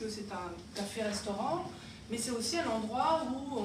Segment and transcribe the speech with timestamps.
[0.00, 1.64] que c'est un café-restaurant,
[2.10, 3.58] mais c'est aussi un endroit où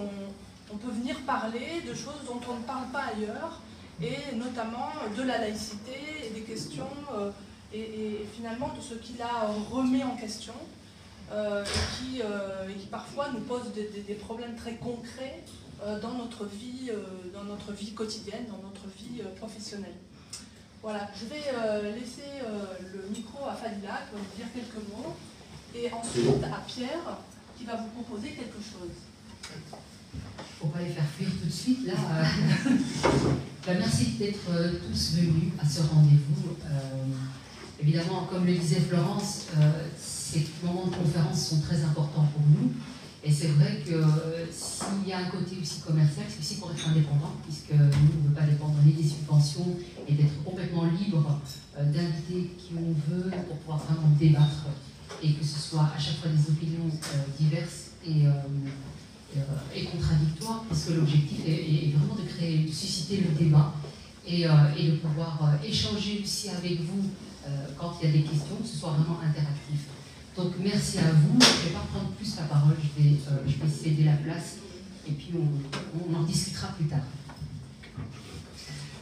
[0.71, 3.61] on, peut venir parler de choses dont on ne parle pas ailleurs,
[4.01, 5.93] et notamment de la laïcité
[6.25, 7.31] et des questions, euh,
[7.73, 10.53] et, finalement de ce qui la remet en question,
[11.31, 11.63] euh,
[12.21, 15.43] euh, et, qui, parfois nous pose des, problèmes très concrets
[16.01, 16.91] dans, notre vie,
[17.33, 19.95] dans notre vie quotidienne, dans notre vie professionnelle.
[20.81, 22.31] Voilà, je vais laisser
[22.93, 25.15] le micro à Fadila vous dire quelques mots,
[25.75, 27.19] et ensuite à Pierre
[27.57, 28.95] qui va vous proposer quelque chose.
[30.59, 31.93] Faut pas les faire fuir tout de suite, là.
[33.65, 36.55] Bah, merci d'être euh, tous venus à ce rendez-vous.
[36.65, 37.05] Euh,
[37.79, 42.71] évidemment, comme le disait Florence, euh, ces moments de conférence sont très importants pour nous.
[43.23, 44.03] Et c'est vrai que
[44.51, 48.23] s'il y a un côté aussi commercial, c'est aussi pour être indépendant, puisque nous, on
[48.23, 49.75] ne veut pas dépendre ni des subventions
[50.07, 51.41] et d'être complètement libre
[51.75, 54.67] d'inviter qui on veut pour pouvoir vraiment débattre
[55.23, 56.89] et que ce soit à chaque fois des opinions
[57.39, 58.27] diverses et
[59.37, 59.39] euh,
[59.75, 63.73] et contradictoire, parce que l'objectif est, vraiment de créer, de susciter le débat
[64.25, 67.09] et, euh, et de pouvoir euh, échanger aussi avec vous
[67.77, 69.81] quand il y a des questions, que ce soit vraiment interactif.
[70.35, 71.37] Donc merci à vous.
[71.39, 74.55] Je ne vais pas prendre plus la parole, je vais, je vais céder la place
[75.07, 77.05] et puis on, on en discutera plus tard.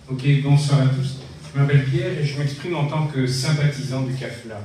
[0.09, 1.19] Ok, bonsoir à tous.
[1.53, 4.59] Je m'appelle Pierre et je m'exprime en tant que sympathisant du CAFLA.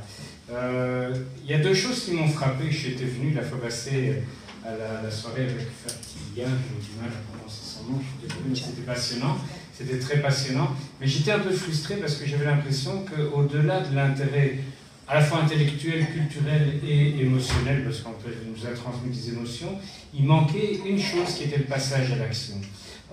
[0.51, 2.71] Il y a deux choses qui m'ont frappé.
[2.71, 4.23] J'étais venu la fois passée
[4.65, 8.55] à la, soirée avec Fatiga, j'ai du mal à prononcer son nom, je suis mais
[8.55, 9.39] c'était passionnant,
[9.73, 10.75] c'était très passionnant.
[11.01, 14.59] Mais j'étais un peu frustré parce que j'avais l'impression qu'au-delà de l'intérêt
[15.07, 19.79] à la fois intellectuel, culturel et émotionnel, parce qu'on nous a transmis des émotions,
[20.13, 22.57] il manquait une chose qui était le passage à l'action.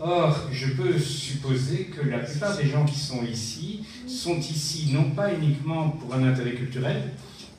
[0.01, 5.11] Or, je peux supposer que la plupart des gens qui sont ici sont ici non
[5.11, 7.11] pas uniquement pour un intérêt culturel,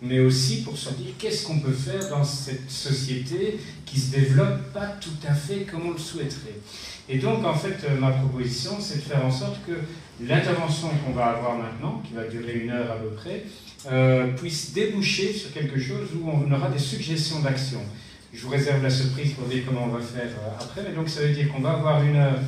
[0.03, 4.73] mais aussi pour se dire qu'est-ce qu'on peut faire dans cette société qui se développe
[4.75, 6.61] pas tout à fait comme on le souhaiterait.
[7.09, 9.73] Et donc, en fait, euh, ma proposition, c'est de faire en sorte que
[10.23, 13.45] l'intervention qu'on va avoir maintenant, qui va durer une heure à peu près,
[13.91, 17.81] euh, puisse déboucher sur quelque chose où on aura des suggestions d'action.
[18.33, 21.09] Je vous réserve la surprise pour dire comment on va faire euh, après, mais donc
[21.09, 22.39] ça veut dire qu'on va avoir une heure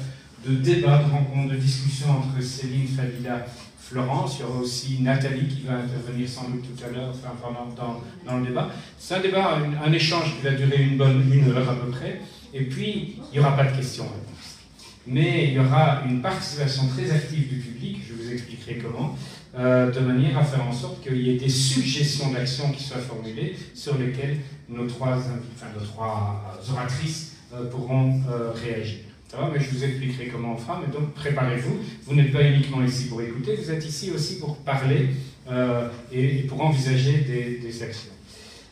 [0.46, 3.46] de débat, de rencontre, de discussion entre Céline, Fabila
[3.88, 7.32] Florence, il y aura aussi Nathalie qui va intervenir sans doute tout à l'heure, enfin,
[7.74, 8.68] dans, dans, le débat.
[8.98, 12.20] C'est un débat, un, échange qui va durer une bonne une heure à peu près,
[12.52, 14.58] et puis il n'y aura pas de questions-réponses.
[15.06, 19.16] Mais il y aura une participation très active du public, je vous expliquerai comment,
[19.58, 22.98] euh, de manière à faire en sorte qu'il y ait des suggestions d'action qui soient
[22.98, 24.38] formulées sur lesquelles
[24.68, 28.98] nos trois, enfin, nos trois oratrices euh, pourront euh, réagir.
[29.26, 31.78] Ça va, mais je vous expliquerai comment on fera, mais donc préparez-vous.
[32.04, 35.08] Vous, n'êtes pas uniquement ici pour écouter, vous êtes ici aussi pour parler
[35.50, 38.10] euh, et, pour envisager des, actions.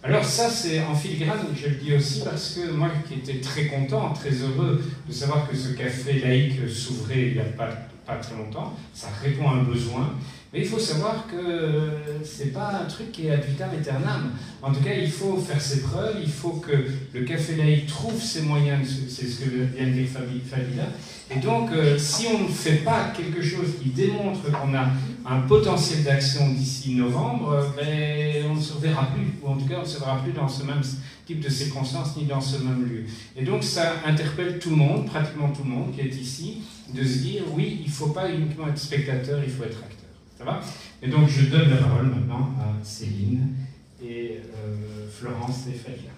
[0.03, 3.66] Alors ça, c'est en filigrane, je le dis aussi parce que moi qui étais très
[3.66, 7.68] content, très heureux de savoir que ce café laïque s'ouvrait il n'y a pas,
[8.06, 10.14] pas très longtemps, ça répond à un besoin,
[10.56, 14.31] mais il faut savoir que ce n'est pas un truc qui est ad vitam aeternam.
[14.62, 16.72] En tout cas, il faut faire ses preuves, il faut que
[17.12, 20.84] le café laïque trouve ses moyens, c'est ce que vient de dire Fabila.
[21.31, 24.87] Et donc, euh, si on ne fait pas quelque chose qui démontre qu'on a
[25.27, 29.66] un potentiel d'action d'ici novembre, euh, ben, on ne se verra plus, ou en tout
[29.66, 30.81] cas, on ne se verra plus dans ce même
[31.27, 33.05] type de circonstances ni dans ce même lieu.
[33.37, 36.62] Et donc, ça interpelle tout le monde, pratiquement tout le monde qui est ici,
[36.95, 39.96] de se dire, oui, il ne faut pas uniquement être spectateur, il faut être acteur.
[40.36, 40.60] Ça va?
[41.02, 43.54] Et donc je donne la parole maintenant à Céline
[44.02, 46.10] et euh, Florence et Fabien.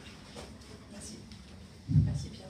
[0.93, 1.15] Merci.
[2.05, 2.47] Merci Pierre.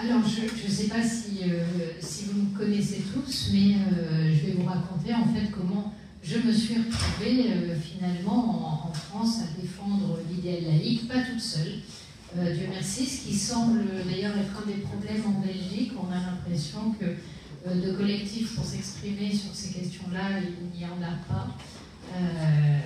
[0.00, 1.64] Alors, je ne sais pas si, euh,
[1.98, 6.38] si, vous me connaissez tous, mais euh, je vais vous raconter en fait comment je
[6.38, 7.46] me suis retrouvée
[7.82, 11.80] finalement en, en, France à défendre l'idéal laïque, pas toute seule.
[12.36, 15.92] Euh, Dieu merci, ce qui semble d'ailleurs être un des problèmes en Belgique.
[15.98, 21.02] On a l'impression que euh, de collectifs pour s'exprimer sur ces questions-là, il n'y en
[21.02, 21.48] a pas.
[22.14, 22.78] Euh,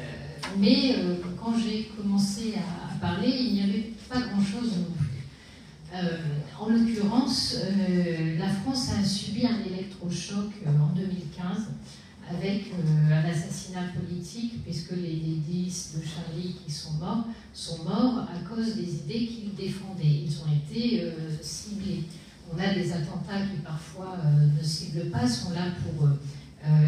[0.58, 0.96] mais
[1.40, 5.98] quand j'ai commencé à, parler, il n'y avait pas grand-chose non plus.
[6.60, 7.56] en l'occurrence,
[8.38, 11.68] la France a subi un électrochoc en 2015
[12.30, 18.26] avec euh, un assassinat politique, puisque les, dix de Charlie qui sont morts sont morts
[18.30, 20.24] à cause des idées qu'ils défendaient.
[20.26, 21.10] Ils ont été euh,
[21.40, 22.04] ciblés.
[22.52, 26.08] On a des attentats qui parfois euh, ne ciblent pas, sont là pour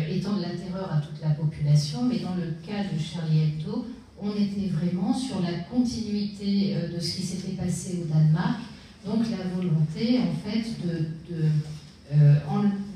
[0.08, 3.84] étendre la terreur à toute la population, mais dans le cas de Charlie Hebdo,
[4.22, 8.60] on était vraiment sur la continuité de ce qui s'était passé au Danemark,
[9.04, 11.48] donc la volonté en fait de, de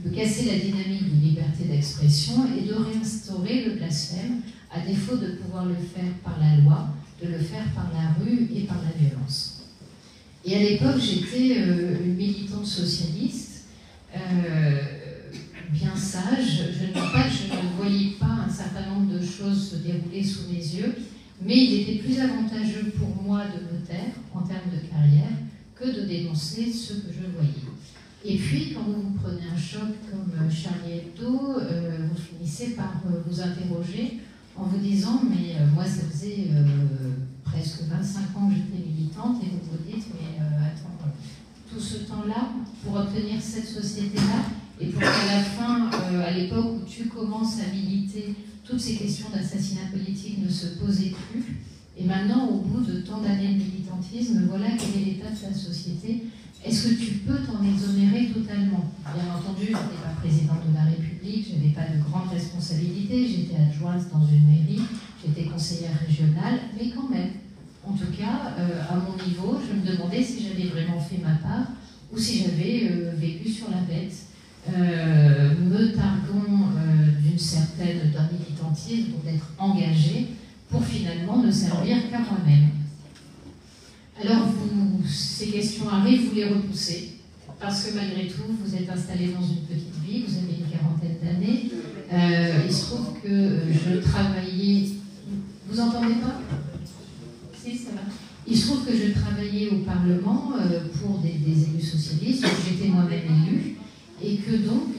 [0.04, 4.40] de casser la dynamique de liberté d'expression et de réinstaurer le blasphème,
[4.70, 6.88] à défaut de pouvoir le faire par la loi,
[7.22, 9.64] de le faire par la rue et par la violence.
[10.44, 13.66] Et à l'époque, j'étais euh, une militante socialiste,
[14.14, 14.80] euh,
[15.72, 16.70] bien sage.
[16.78, 20.22] Je ne pas que je ne voyais pas un certain nombre de choses se dérouler
[20.22, 20.94] sous mes yeux,
[21.42, 25.36] mais il était plus avantageux pour moi de me taire en termes de carrière
[25.74, 27.67] que de dénoncer ce que je voyais.
[28.30, 33.00] Et puis, quand vous prenez un choc comme euh, Charlie Hebdo, euh, vous finissez par
[33.06, 34.18] euh, vous interroger
[34.54, 36.48] en vous disant Mais moi, ça faisait
[37.42, 41.08] presque 25 ans que j'étais militante, et vous vous dites Mais attends,
[41.72, 42.50] tout ce temps-là,
[42.84, 44.44] pour obtenir cette société-là,
[44.78, 49.28] et pour qu'à la fin, à l'époque où tu commences à militer, toutes ces questions
[49.32, 51.62] d'assassinat politique ne se posaient plus.
[51.96, 55.54] Et maintenant, au bout de tant d'années de militantisme, voilà quel est l'état de la
[55.54, 56.24] société.
[56.64, 58.90] Est-ce que tu peux t'en exonérer totalement?
[59.14, 63.26] Bien entendu, je n'étais pas présidente de la République, je n'avais pas de grandes responsabilités,
[63.26, 64.82] j'étais adjointe dans une mairie,
[65.24, 67.30] j'étais conseillère régionale, mais quand même,
[67.86, 71.36] en tout cas, euh, à mon niveau, je me demandais si j'avais vraiment fait ma
[71.36, 71.68] part
[72.12, 74.14] ou si j'avais euh, vécu sur la bête,
[74.68, 76.70] euh, me targuant
[77.22, 80.28] d'une certaine d'un militantisme, d'être engagée,
[80.68, 82.68] pour finalement ne servir qu'à moi-même.
[84.20, 87.18] Alors, vous, ces questions arrivent, vous les repoussez,
[87.60, 91.16] parce que malgré tout, vous êtes installé dans une petite vie, vous avez une quarantaine
[91.22, 91.70] d'années.
[92.12, 94.88] Euh, il se trouve que euh, je travaillais.
[95.68, 96.40] Vous entendez pas?
[97.52, 98.02] Si, ça va.
[98.46, 103.24] Il se trouve que je travaillais au Parlement euh, pour des, élus socialistes, j'étais moi-même
[103.46, 103.76] élu,
[104.22, 104.94] et que donc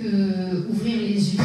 [0.69, 1.41] ouvrir les yeux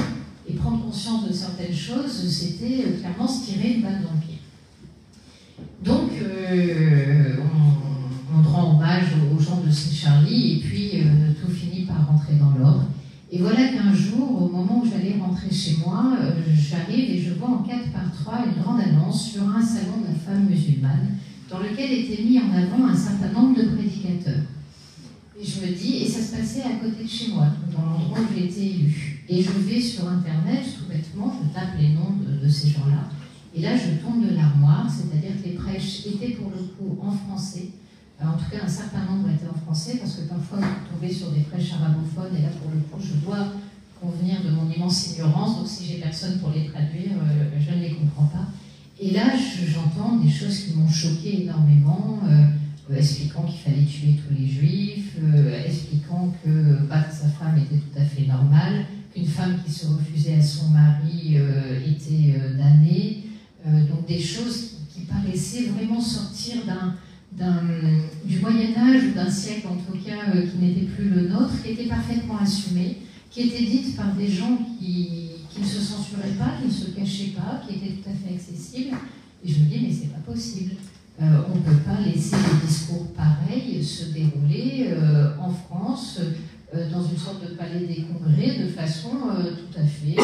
[0.49, 4.39] et prendre conscience de certaines choses, c'était clairement se tirer une balle dans le pied.
[5.83, 6.11] Donc,
[7.41, 7.84] on,
[8.55, 12.57] rend hommage aux gens de Saint Charlie et puis euh, tout finit par rentrer dans
[12.57, 12.87] l'ordre.
[13.33, 17.35] Et voilà qu'un jour, au moment où j'allais rentrer chez moi, euh, j'arrive et je
[17.35, 21.19] vois en 4 par 3 une grande annonce sur un salon de la femme musulmane
[21.51, 24.45] dans lequel était mis en avant un certain nombre de prédicateurs.
[25.39, 28.21] Et je me dis, et ça se passait à côté de chez moi, dans l'endroit
[28.21, 29.25] où j'ai été élue.
[29.29, 33.11] Et je vais sur Internet, tout bêtement, je tape les noms de ces gens-là.
[33.57, 37.11] Et là, je tombe de l'armoire, c'est-à-dire que les prêches étaient pour le coup en
[37.11, 37.71] français.
[38.21, 41.13] Euh, en tout cas, un certain nombre étaient en français, parce que parfois, vous tombez
[41.13, 43.53] sur des prêches arabophones, et là, pour le coup, je dois
[44.01, 47.83] convenir de mon immense ignorance, donc si j'ai personne pour les traduire, euh, je ne
[47.83, 48.47] les comprends pas.
[49.01, 49.33] Et là,
[49.67, 55.17] j'entends des choses qui m'ont choqué énormément, euh, expliquant qu'il fallait tuer tous les juifs,
[55.67, 60.35] expliquant que battre sa femme était tout à fait normal, qu'une femme qui se refusait
[60.35, 61.39] à son mari
[61.87, 63.25] était damnée,
[63.67, 66.95] euh, donc des choses qui, paraissaient vraiment sortir d'un,
[68.25, 71.63] du Moyen Âge ou d'un siècle en tout cas euh, qui n'était plus le nôtre,
[71.63, 72.99] qui étaient parfaitement assumées,
[73.31, 77.33] qui étaient dites par des gens qui, ne se censuraient pas, qui ne se cachaient
[77.33, 78.97] pas, qui étaient tout à fait accessibles.
[79.45, 80.75] Et je me dis, mais c'est pas possible.
[81.23, 84.91] Euh, on ne peut pas laisser des discours pareils se dérouler
[85.39, 86.21] en France,
[86.91, 90.17] dans une sorte de palais des congrès, de façon tout à fait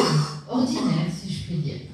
[0.49, 1.90] ordinaire, si je puis dire.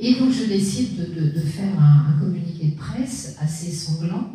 [0.00, 4.30] Et donc je décide de, faire un, communiqué de presse assez sanglant.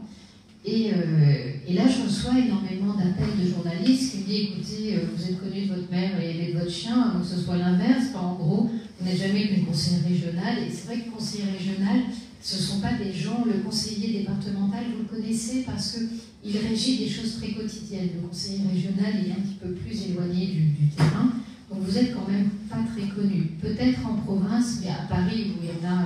[0.66, 5.08] Et, euh, et, là, je reçois énormément d'appels de journalistes qui me disent écoutez, euh,
[5.16, 8.08] vous êtes connu de votre mère et de votre chien, que ce soit l'inverse.
[8.14, 8.70] En gros,
[9.00, 10.58] vous n'êtes jamais qu'une conseillère régionale.
[10.68, 12.02] Et c'est vrai que conseiller régional,
[12.42, 16.98] ce ne sont pas des gens, le conseiller départemental, vous le connaissez parce qu'il régit
[16.98, 18.10] des choses très quotidiennes.
[18.22, 21.32] Le conseiller régional est un petit peu plus éloigné du terrain.
[21.70, 23.52] Donc vous êtes quand même pas très connu.
[23.62, 26.06] Peut-être en province, mais à Paris où il y en a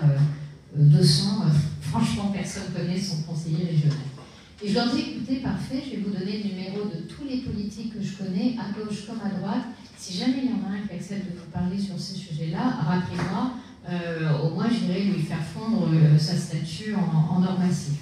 [0.75, 1.51] 200, euh, euh,
[1.82, 3.98] franchement personne ne connaît son conseiller régional.
[4.62, 7.38] Et je leur dis écoutez, parfait, je vais vous donner le numéro de tous les
[7.38, 9.63] politiques que je connais, à gauche comme à droite.
[9.98, 12.79] Si jamais il y en a un qui accepte de vous parler sur ces sujets-là,
[12.86, 13.53] rappelez-moi,
[13.89, 18.00] euh, au moins j'irai lui faire fondre sa statue en, en or massif.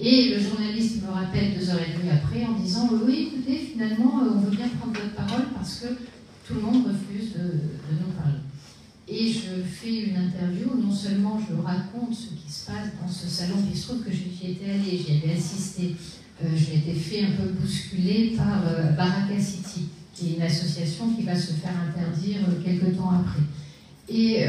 [0.00, 4.20] Et le journaliste me rappelle deux heures et demie après en disant Oui, écoutez, finalement,
[4.22, 5.86] on veut bien prendre votre parole parce que
[6.46, 8.38] tout le monde refuse de, nous parler.
[9.08, 13.26] Et je fais une interview non seulement je raconte ce qui se passe dans ce
[13.28, 15.94] salon, il se trouve que j'y étais allée, j'y avais assisté,
[16.42, 21.12] euh, je m'étais fait un peu bousculer par euh, Baraka City, qui est une association
[21.14, 23.42] qui va se faire interdire euh, quelques temps après.
[24.08, 24.46] Et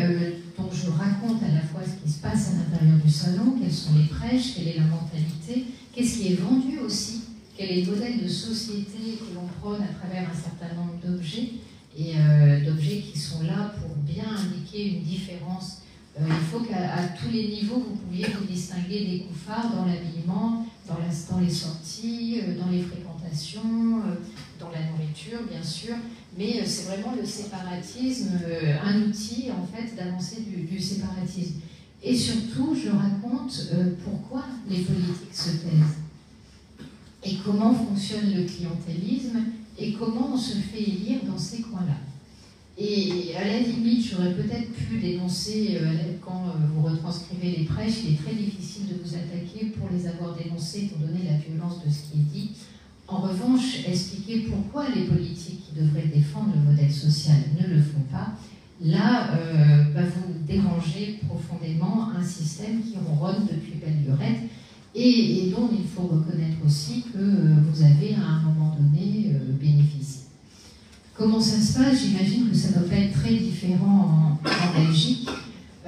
[0.55, 3.73] donc je raconte à la fois ce qui se passe à l'intérieur du salon, quelles
[3.73, 7.21] sont les prêches, quelle est la mentalité, qu'est-ce qui est vendu aussi,
[7.57, 11.53] quel est le modèle de société que l'on prône à travers un certain nombre d'objets
[11.97, 15.81] et euh, d'objets qui sont là pour bien indiquer une différence.
[16.19, 20.65] Euh, il faut qu'à tous les niveaux, vous pouviez vous distinguer des couffards dans l'habillement,
[20.87, 24.01] dans, les sorties, euh, dans les fréquentations
[24.59, 25.95] dans la nourriture, bien sûr,
[26.37, 28.39] mais c'est vraiment le séparatisme,
[28.83, 31.55] un outil en fait d'avancer du, séparatisme.
[32.01, 33.71] Et surtout, je raconte
[34.03, 35.97] pourquoi les politiques se taisent
[37.23, 39.41] et comment fonctionne le clientélisme
[39.77, 41.97] et comment on se fait élire dans ces coins-là.
[42.79, 48.03] Et à la limite, j'aurais peut-être pu dénoncer, euh, quand euh, vous retranscrivez les prêches,
[48.05, 51.83] il est très difficile de vous attaquer pour les avoir dénoncés, étant donné la violence
[51.83, 52.51] de ce qui est dit.
[53.07, 58.05] En revanche, expliquer pourquoi les politiques qui devraient défendre le modèle social ne le font
[58.11, 58.33] pas,
[58.79, 64.43] là, euh, va vous déranger profondément un système qui ronronne depuis belle lurette
[64.93, 69.31] et, dont il faut reconnaître aussi que vous avez à un moment donné.
[71.17, 71.99] Comment ça se passe?
[72.03, 75.27] J'imagine que ça ne doit pas être très différent en, Belgique.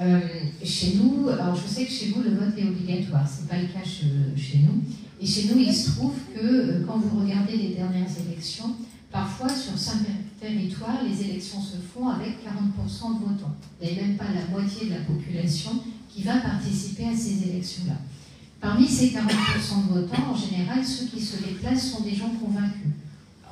[0.00, 0.18] Euh,
[0.64, 3.58] chez nous, alors je sais que chez vous le vote est obligatoire, ce n'est pas
[3.58, 4.82] le cas chez, nous.
[5.20, 8.74] Et chez nous, il se trouve que euh, quand vous regardez les dernières élections,
[9.12, 13.54] parfois sur certains territoires, les élections se font avec 40% de votants.
[13.80, 15.70] Il n'y a même pas la moitié de la population
[16.12, 17.98] qui va participer à ces élections-là.
[18.60, 22.90] Parmi ces 40% de votants, en général, ceux qui se déplacent sont des gens convaincus.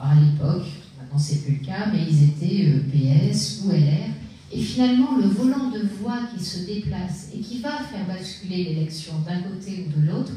[0.00, 0.66] à l'époque,
[1.09, 4.11] Maintenant, c'est plus le cas, mais ils étaient euh, PS ou LR.
[4.53, 9.15] Et finalement, le volant de voix qui se déplace et qui va faire basculer l'élection
[9.27, 10.33] d'un côté ou de l'autre,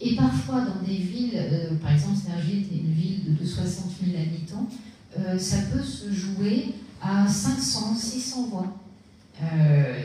[0.00, 4.20] et parfois dans des villes, euh, par exemple Sergi était une ville de 60 000
[4.20, 4.68] habitants,
[5.18, 8.76] euh, ça peut se jouer à 500, 600 voix.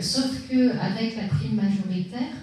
[0.01, 2.35] sauf qu'avec la prime majoritaire,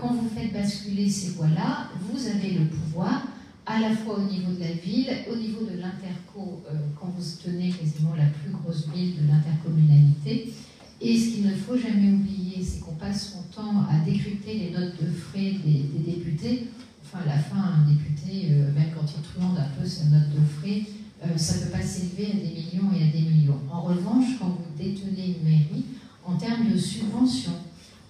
[0.00, 3.22] quand vous faites basculer ces voix-là, vous avez le pouvoir
[3.68, 7.22] à la fois au niveau de la ville, au niveau de l'interco, euh, quand vous
[7.44, 10.54] tenez quasiment la plus grosse ville de l'intercommunalité.
[11.00, 14.70] Et ce qu'il ne faut jamais oublier, c'est qu'on passe son temps à décrypter les
[14.70, 16.68] notes de frais des, députés.
[17.04, 20.30] Enfin, à la fin, un député, euh, même quand il truande un peu sa note
[20.30, 20.84] de frais,
[21.24, 23.60] euh, ça ne peut pas s'élever à des millions et à des millions.
[23.70, 25.84] En revanche, quand vous détenez une mairie,
[26.24, 27.58] en termes de subventions,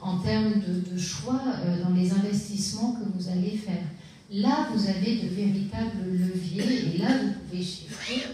[0.01, 1.43] en termes de, de choix
[1.83, 3.83] dans les investissements que vous allez faire,
[4.31, 8.25] Là, vous avez de véritables leviers et là, vous pouvez chiffrer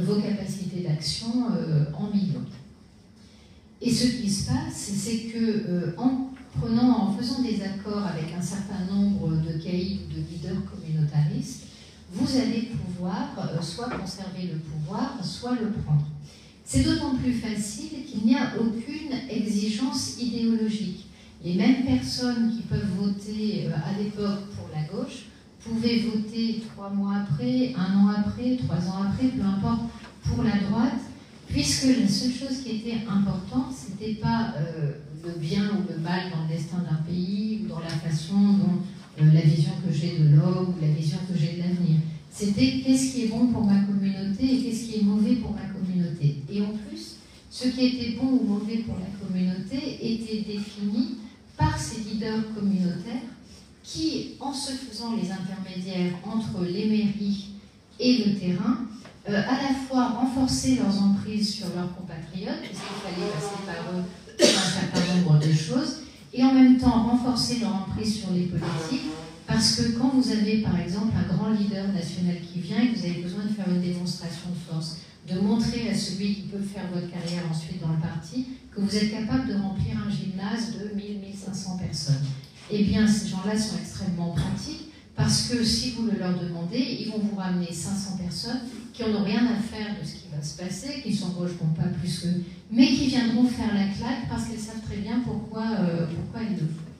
[0.00, 2.44] vos capacités d'action euh, en millions.
[3.80, 8.34] Et ce qui se passe, c'est que euh, en prenant, en faisant des accords avec
[8.36, 11.66] un certain nombre de caïds de leaders communautaristes,
[12.12, 16.08] vous allez pouvoir euh, soit conserver le pouvoir, soit le prendre.
[16.64, 21.06] C'est d'autant plus facile qu'il n'y a aucune exigence idéologique.
[21.44, 25.26] Les mêmes personnes qui peuvent voter à l'époque pour la gauche
[25.64, 29.90] pouvez voter trois mois après, un an après, trois ans après, peu importe,
[30.24, 31.00] pour la droite,
[31.48, 34.92] puisque la seule chose qui était importante, ce n'était pas euh,
[35.24, 38.82] le bien ou le mal dans le destin d'un pays ou dans la façon dont
[39.20, 42.00] euh, la vision que j'ai de l'homme ou la vision que j'ai de l'avenir.
[42.30, 45.66] C'était qu'est-ce qui est bon pour ma communauté et qu'est-ce qui est mauvais pour ma
[45.66, 46.42] communauté.
[46.50, 47.16] Et en plus,
[47.50, 51.18] ce qui était bon ou mauvais pour la communauté était défini
[51.56, 53.22] par ces leaders communautaires
[53.84, 57.50] qui, en se faisant les intermédiaires entre les mairies
[58.00, 58.78] et le terrain,
[59.28, 63.94] euh, à la fois renforçaient leurs emprises sur leurs compatriotes, parce qu'il fallait passer par
[63.94, 64.02] eux
[64.38, 66.00] pour un certain nombre de choses,
[66.32, 69.12] et en même temps renforcer leur emprise sur les politiques,
[69.46, 72.98] parce que quand vous avez par exemple un grand leader national qui vient et que
[72.98, 74.96] vous avez besoin de faire une démonstration de force,
[75.28, 78.96] de montrer à celui qui peut faire votre carrière ensuite dans le parti que vous
[78.96, 82.24] êtes capable de remplir un gymnase de 1000-1500 personnes
[82.70, 87.10] eh bien, ces gens-là sont extrêmement pratiques parce que si vous le leur demandez, ils
[87.10, 88.60] vont vous ramener 500 personnes
[88.92, 91.88] qui n'ont rien à faire de ce qui va se passer, qui ne s'embaucheront pas
[92.00, 92.28] plus que
[92.70, 96.54] mais qui viendront faire la claque parce qu'elles savent très bien pourquoi, euh, pourquoi elles
[96.54, 96.90] le font.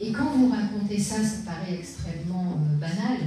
[0.00, 3.18] Et quand vous racontez ça, ça paraît extrêmement euh, banal,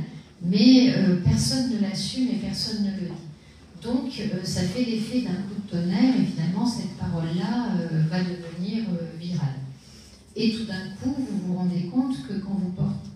[0.43, 3.81] mais euh, personne ne l'assume et personne ne le dit.
[3.81, 4.11] Donc,
[4.43, 7.67] ça fait l'effet d'un coup de tonnerre et finalement, cette parole-là
[8.09, 8.85] va devenir
[9.19, 9.64] virale.
[10.35, 13.09] Et tout d'un coup, vous vous rendez compte que quand vous portez,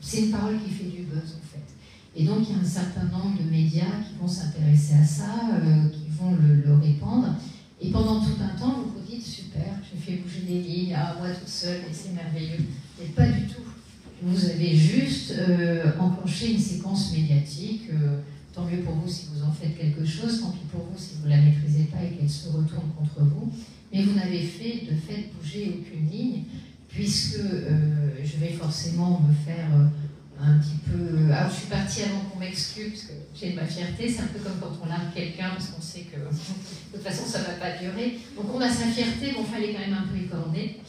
[0.00, 1.62] c'est une parole qui fait du buzz en fait.
[2.16, 5.40] Et donc il y a un certain nombre de médias qui vont s'intéresser à ça,
[5.54, 7.36] euh, qui vont le, répandre.
[7.80, 11.16] Et pendant tout un temps, vous vous dites super, je fais bouger des lignes, ah,
[11.18, 12.64] moi toute seule, et c'est merveilleux.
[12.98, 13.62] Mais pas du tout.
[14.22, 17.82] Vous avez juste euh, enclenché une séquence médiatique.
[17.92, 18.18] Euh,
[18.52, 21.14] tant mieux pour vous si vous en faites quelque chose, tant pis pour vous si
[21.18, 23.50] vous ne la maîtrisez pas et qu'elle se retourne contre vous
[23.92, 26.44] mais vous n'avez fait de fait bouger aucune ligne,
[26.88, 31.32] puisque euh, je vais forcément me faire euh, un petit peu.
[31.32, 34.08] Alors, je suis partie avant qu'on m'excuse, parce que j'ai ma fierté.
[34.08, 37.26] C'est un peu comme quand on largue quelqu'un, parce qu'on sait que de toute façon,
[37.26, 38.18] ça ne va pas durer.
[38.36, 40.80] Donc, on a sa fierté, mais il fallait quand même un peu écorner.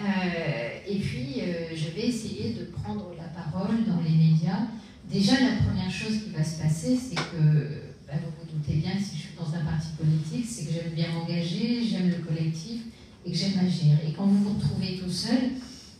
[0.00, 1.42] Euh, et puis,
[1.74, 4.66] je vais essayer de prendre la parole dans les médias
[5.12, 8.92] Déjà, la première chose qui va se passer, c'est que, bah, vous vous doutez bien
[8.92, 12.82] si je dans un parti politique, c'est que j'aime bien m'engager, j'aime le collectif
[13.24, 13.96] et que j'aime agir.
[14.06, 15.52] Et quand vous vous retrouvez tout seul,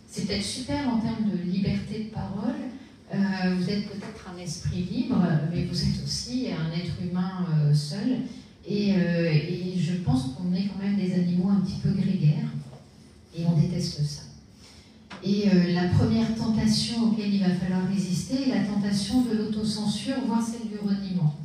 [0.09, 2.55] c'est peut-être super en termes de liberté de parole.
[3.15, 5.23] Euh, vous êtes peut-être un esprit libre,
[5.53, 8.23] mais vous êtes aussi un être humain euh, seul.
[8.67, 12.49] Et, euh, et, je pense qu'on est quand même des animaux un petit peu grégaires.
[13.37, 14.23] Et on déteste ça.
[15.25, 20.43] Et la première tentation auquel il va falloir résister est la tentation de l'autocensure, voire
[20.43, 21.37] celle du reniement.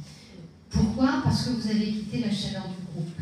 [0.70, 3.16] Pourquoi Parce que vous avez quitté la chaleur du groupe.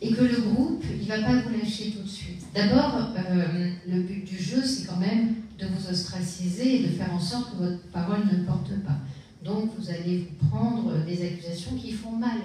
[0.00, 2.42] Et que le groupe, il ne va pas vous lâcher tout de suite.
[2.54, 7.12] D'abord, euh, le but du jeu, c'est quand même de vous ostraciser et de faire
[7.12, 8.98] en sorte que votre parole ne porte pas.
[9.42, 12.38] Donc, vous allez vous prendre des accusations qui font mal.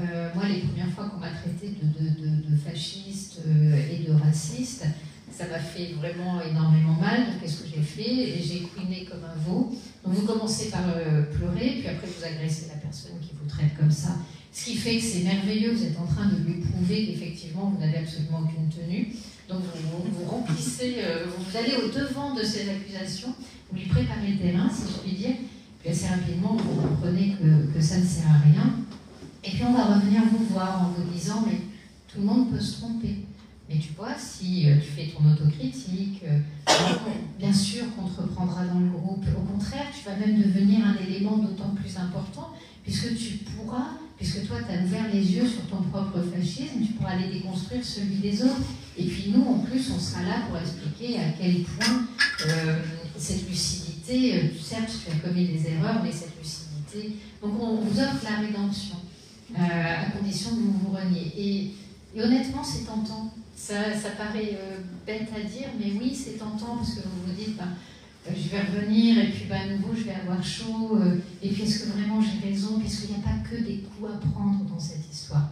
[0.00, 4.84] Euh, moi, les premières fois qu'on m'a traité de, fasciste et de raciste,
[5.32, 7.26] ça m'a fait vraiment énormément mal.
[7.26, 8.42] Donc, qu'est-ce que j'ai fait?
[8.42, 9.72] J'ai couiné comme un veau.
[10.04, 13.74] Donc, vous commencez par euh, pleurer, puis après, vous agressez la personne qui vous traite
[13.78, 14.16] comme ça.
[14.52, 17.80] Ce qui fait que c'est merveilleux, vous êtes en train de lui prouver qu'effectivement, vous
[17.80, 19.08] n'avez absolument aucune tenue.
[19.48, 23.34] Donc, vous, vous remplissez, euh, vous allez au devant de ces accusations,
[23.70, 25.36] vous lui préparez le terrain, si je puis dire,
[25.80, 28.76] puis assez rapidement, vous comprenez que, que ça ne sert à rien.
[29.42, 31.58] Et puis, on va revenir vous voir en vous disant, mais
[32.06, 33.24] tout le monde peut se tromper.
[33.68, 36.38] Mais tu vois, si euh, tu fais ton autocritique, euh,
[37.38, 39.24] bien sûr qu'on te reprendra dans le groupe.
[39.36, 42.50] Au contraire, tu vas même devenir un élément d'autant plus important,
[42.82, 46.92] puisque tu pourras, puisque toi, tu as ouvert les yeux sur ton propre fascisme, tu
[46.92, 48.62] pourras aller déconstruire celui des autres.
[48.96, 52.06] Et puis nous, en plus, on sera là pour expliquer à quel point
[52.46, 52.78] euh,
[53.16, 57.16] cette lucidité, euh, certes, tu as commis des erreurs, mais cette lucidité...
[57.42, 58.96] Donc on vous offre la rédemption,
[59.52, 61.32] euh, à condition que vous vous reniez.
[61.36, 63.32] Et, honnêtement, c'est tentant.
[63.56, 64.58] Ça, ça paraît
[65.06, 67.64] bête à dire, mais oui, c'est tentant parce que vous vous dites, euh,
[68.26, 70.96] je vais revenir et puis ben, à nouveau, je vais avoir chaud.
[70.96, 74.10] Euh, et puis est-ce que vraiment j'ai raison Puisqu'il n'y a pas que des coups
[74.12, 75.50] à prendre dans cette histoire.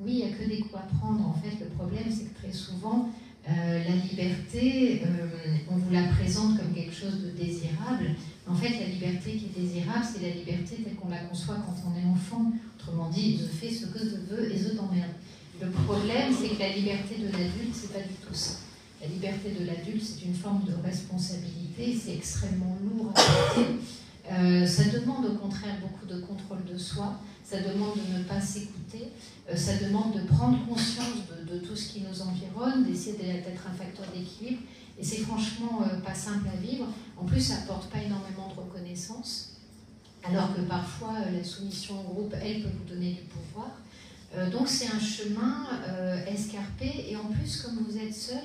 [0.00, 1.28] Oui, il n'y a que des coups à prendre.
[1.28, 3.10] En fait, le problème, c'est que très souvent,
[3.48, 8.14] euh, la liberté, euh, on vous la présente comme quelque chose de désirable.
[8.48, 11.76] En fait, la liberté qui est désirable, c'est la liberté telle qu'on la conçoit quand
[11.88, 12.52] on est enfant.
[12.78, 15.12] Autrement dit, je fais ce que je veux et je t'emmerde.
[15.60, 18.56] Le problème, c'est que la liberté de l'adulte, c'est pas du tout ça.
[19.00, 23.66] La liberté de l'adulte, c'est une forme de responsabilité, c'est extrêmement lourd à porter.
[24.32, 28.40] Euh, ça demande au contraire beaucoup de contrôle de soi, ça demande de ne pas
[28.40, 29.12] s'écouter,
[29.48, 33.74] euh, ça demande de prendre conscience de, tout ce qui nous environne, d'essayer d'être un
[33.74, 34.62] facteur d'équilibre.
[34.98, 36.86] Et c'est franchement euh, pas simple à vivre.
[37.16, 39.52] En plus, ça apporte pas énormément de reconnaissance,
[40.24, 43.70] alors que parfois la soumission au groupe, elle, peut vous donner du pouvoir.
[44.50, 45.64] Donc c'est un chemin
[46.26, 48.42] escarpé et en plus comme vous êtes seul,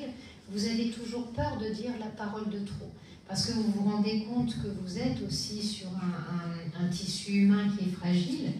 [0.49, 2.91] vous avez toujours peur de dire la parole de trop.
[3.31, 7.85] Parce que vous vous rendez compte que vous êtes aussi sur un, tissu humain qui
[7.85, 8.51] est fragile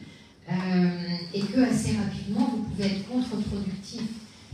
[0.50, 0.54] euh,
[1.34, 4.04] et que assez rapidement vous pouvez être contre-productif.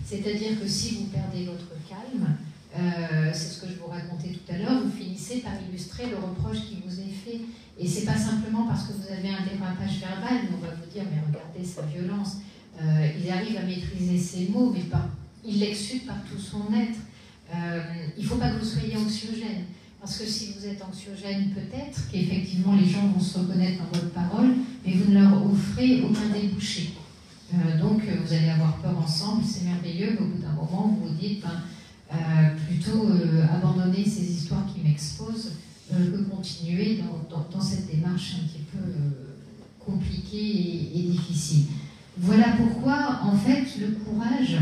[0.03, 2.35] C'est-à-dire que si vous perdez votre calme,
[2.75, 6.15] euh, c'est ce que je vous racontais tout à l'heure, vous finissez par illustrer le
[6.15, 7.41] reproche qui vous est fait.
[7.77, 10.91] Et c'est pas simplement parce que vous avez un dérapage verbal, mais on va vous
[10.91, 12.37] dire, mais regardez sa violence.
[12.81, 15.09] Euh, il arrive à maîtriser ses mots, mais pas,
[15.45, 16.97] il l'exude par tout son être.
[18.17, 19.65] Il ne faut pas que vous soyez anxiogène.
[19.99, 24.11] Parce que si vous êtes anxiogène, peut-être qu'effectivement les gens vont se reconnaître dans votre
[24.11, 24.55] parole,
[24.85, 26.93] mais vous ne leur offrez aucun débouché.
[27.53, 31.07] Euh, donc vous allez avoir peur ensemble, c'est merveilleux, mais au bout d'un moment, vous
[31.07, 31.61] vous dites, ben,
[32.13, 35.53] euh, plutôt euh, abandonner ces histoires qui m'exposent
[35.89, 36.99] que continuer
[37.51, 38.77] dans, cette démarche un petit peu
[39.79, 41.63] compliquée et difficile.
[42.17, 44.57] Voilà pourquoi, en fait, le courage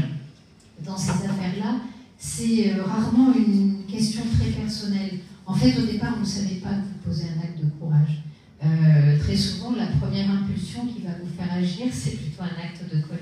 [0.85, 1.79] dans ces affaires-là,
[2.19, 5.19] c'est rarement une question très personnelle.
[5.45, 8.23] En fait, au départ, vous ne savez pas que vous posez un acte de courage.
[8.63, 12.83] Euh, très souvent, la première impulsion qui va vous faire agir, c'est plutôt un acte
[12.83, 13.21] de colère.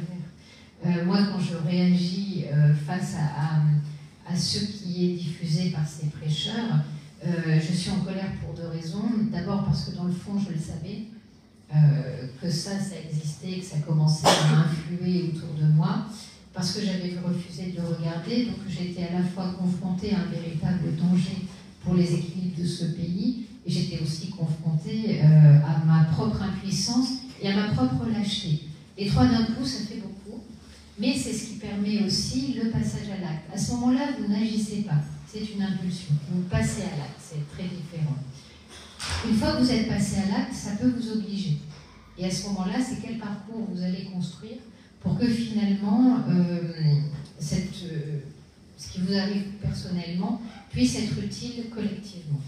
[0.86, 3.62] Euh, moi, quand je réagis euh, face à,
[4.32, 6.80] à, ce qui est diffusé par ces prêcheurs,
[7.26, 9.10] je suis en colère pour deux raisons.
[9.32, 11.04] D'abord parce que dans le fond, je le savais,
[12.42, 16.06] que ça, ça existait, que ça commençait à influer autour de moi,
[16.54, 20.26] parce que j'avais refusé de le regarder, donc j'étais à la fois confrontée à un
[20.26, 21.48] véritable danger
[21.84, 27.08] pour les équilibres de ce pays, et j'étais aussi confrontée euh, à ma propre impuissance
[27.42, 28.60] et à ma propre lâcheté.
[28.98, 30.44] Les trois d'un coup, ça fait beaucoup,
[31.00, 33.54] mais c'est ce qui permet aussi le passage à l'acte.
[33.54, 37.64] À ce moment-là, vous n'agissez pas, c'est une impulsion, vous passez à l'acte, c'est très
[37.64, 38.18] différent.
[39.28, 41.58] Une fois que vous êtes passé à l'acte, ça peut vous obliger.
[42.18, 44.58] Et à ce moment-là, c'est quel parcours vous allez construire
[45.04, 48.20] pour que finalement, euh, euh,
[48.78, 52.40] ce qui vous arrive personnellement puisse être utile collectivement.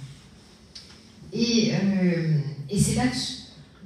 [1.34, 2.40] Et euh,
[2.70, 3.18] et c'est là que,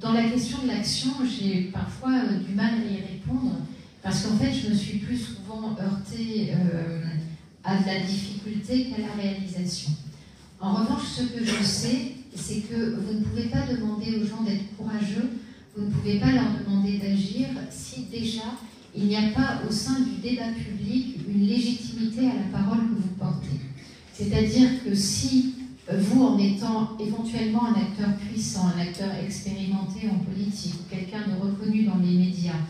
[0.00, 2.12] dans la question de l'action, j'ai parfois
[2.48, 3.56] du mal à y répondre,
[4.02, 6.52] parce qu'en fait, je me suis plus souvent heurtée
[7.62, 9.90] à de la difficulté qu'à la réalisation.
[10.60, 14.42] En revanche, ce que je sais, c'est que vous ne pouvez pas demander aux gens
[14.42, 15.30] d'être courageux,
[15.80, 18.42] vous ne pouvez pas leur demander d'agir si déjà
[18.94, 23.00] il n'y a pas au sein du débat public une légitimité à la parole que
[23.00, 23.60] vous portez.
[24.12, 25.54] C'est-à-dire que si
[25.90, 31.84] vous, en étant éventuellement un acteur puissant, un acteur expérimenté en politique, quelqu'un de reconnu
[31.84, 32.60] dans les médias,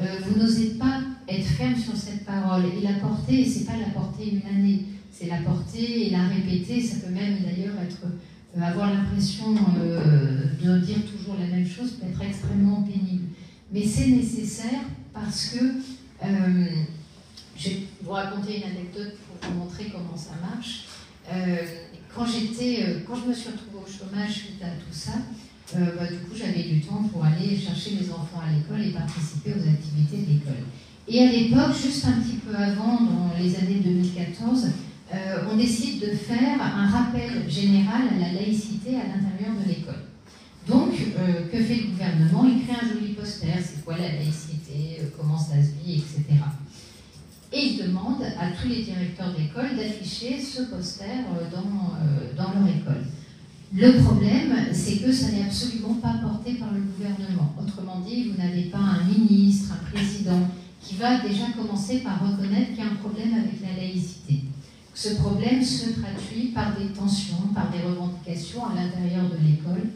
[0.00, 3.76] euh, vous n'osez pas être ferme sur cette parole et la porter, et c'est pas
[3.76, 8.02] la porter une année, c'est la porter et la répéter, ça peut même d'ailleurs être
[8.62, 13.28] avoir l'impression euh, de dire toujours la même chose peut être extrêmement pénible.
[13.72, 15.58] Mais c'est nécessaire parce que
[17.56, 20.84] je vais vous raconter une anecdote pour vous montrer comment ça marche.
[22.14, 25.12] quand, j'étais, quand je me suis retrouvée au chômage suite à tout ça,
[25.74, 29.50] bah, du coup j'avais du temps pour aller chercher mes enfants à l'école et participer
[29.50, 30.64] aux activités de l'école.
[31.08, 34.68] Et à l'époque, juste un petit peu avant, dans les années 2014,
[35.14, 40.02] euh, on décide de faire un rappel général à la laïcité à l'intérieur de l'école.
[40.66, 42.44] Donc, euh, que fait le gouvernement?
[42.44, 46.24] Il crée un joli poster, c'est quoi la laïcité, euh, comment ça se vit, etc.
[47.52, 53.04] Et il demande à tous les directeurs d'école d'afficher ce poster dans, dans leur école.
[53.72, 57.54] Le problème, c'est que ça n'est absolument pas porté par le gouvernement.
[57.60, 60.48] Autrement dit, vous n'avez pas un ministre, un président,
[60.80, 64.42] qui va déjà commencer par reconnaître qu'il y a un problème avec la laïcité.
[64.96, 69.90] Ce problème se traduit par des tensions, par des revendications à l'intérieur de l'école,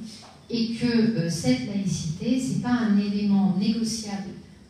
[0.51, 4.29] et que euh, cette laïcité, ce n'est pas un élément négociable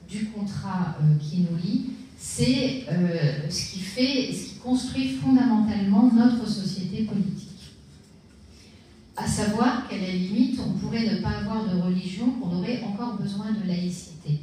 [0.09, 6.13] du contrat euh, qui nous lie, c'est euh, ce qui fait, ce qui construit fondamentalement
[6.15, 7.49] notre société politique.
[9.17, 13.17] À savoir qu'à la limite, on pourrait ne pas avoir de religion, qu'on aurait encore
[13.17, 14.43] besoin de laïcité.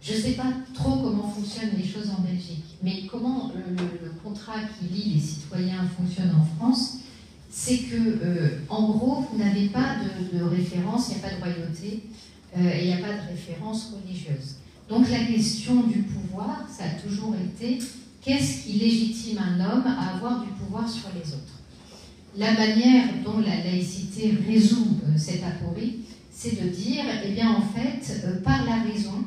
[0.00, 4.60] Je ne sais pas trop comment fonctionnent les choses en Belgique, mais comment le, contrat
[4.78, 6.98] qui lie les citoyens fonctionne en France,
[7.50, 9.96] c'est que, euh, en gros, vous n'avez pas
[10.32, 12.04] de, référence, il n'y a pas de royauté,
[12.56, 14.56] euh, et il n'y a pas de référence religieuse.
[14.88, 17.78] Donc la question du pouvoir, ça a toujours été
[18.22, 21.58] qu'est-ce qui légitime un homme à avoir du pouvoir sur les autres?
[22.36, 27.62] La manière dont la laïcité résout euh, cette aporie, c'est de dire, eh bien en
[27.62, 29.24] fait, par la raison,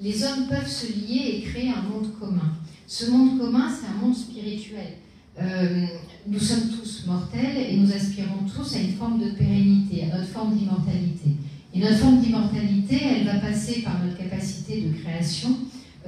[0.00, 2.52] les hommes peuvent se lier et créer un monde commun.
[2.92, 4.94] Ce monde commun, c'est un monde spirituel.
[5.40, 5.86] Euh,
[6.26, 10.30] nous sommes tous mortels et nous aspirons tous à une forme de pérennité, à notre
[10.30, 11.36] forme d'immortalité.
[11.72, 15.50] Et notre forme d'immortalité, elle va passer par notre capacité de création,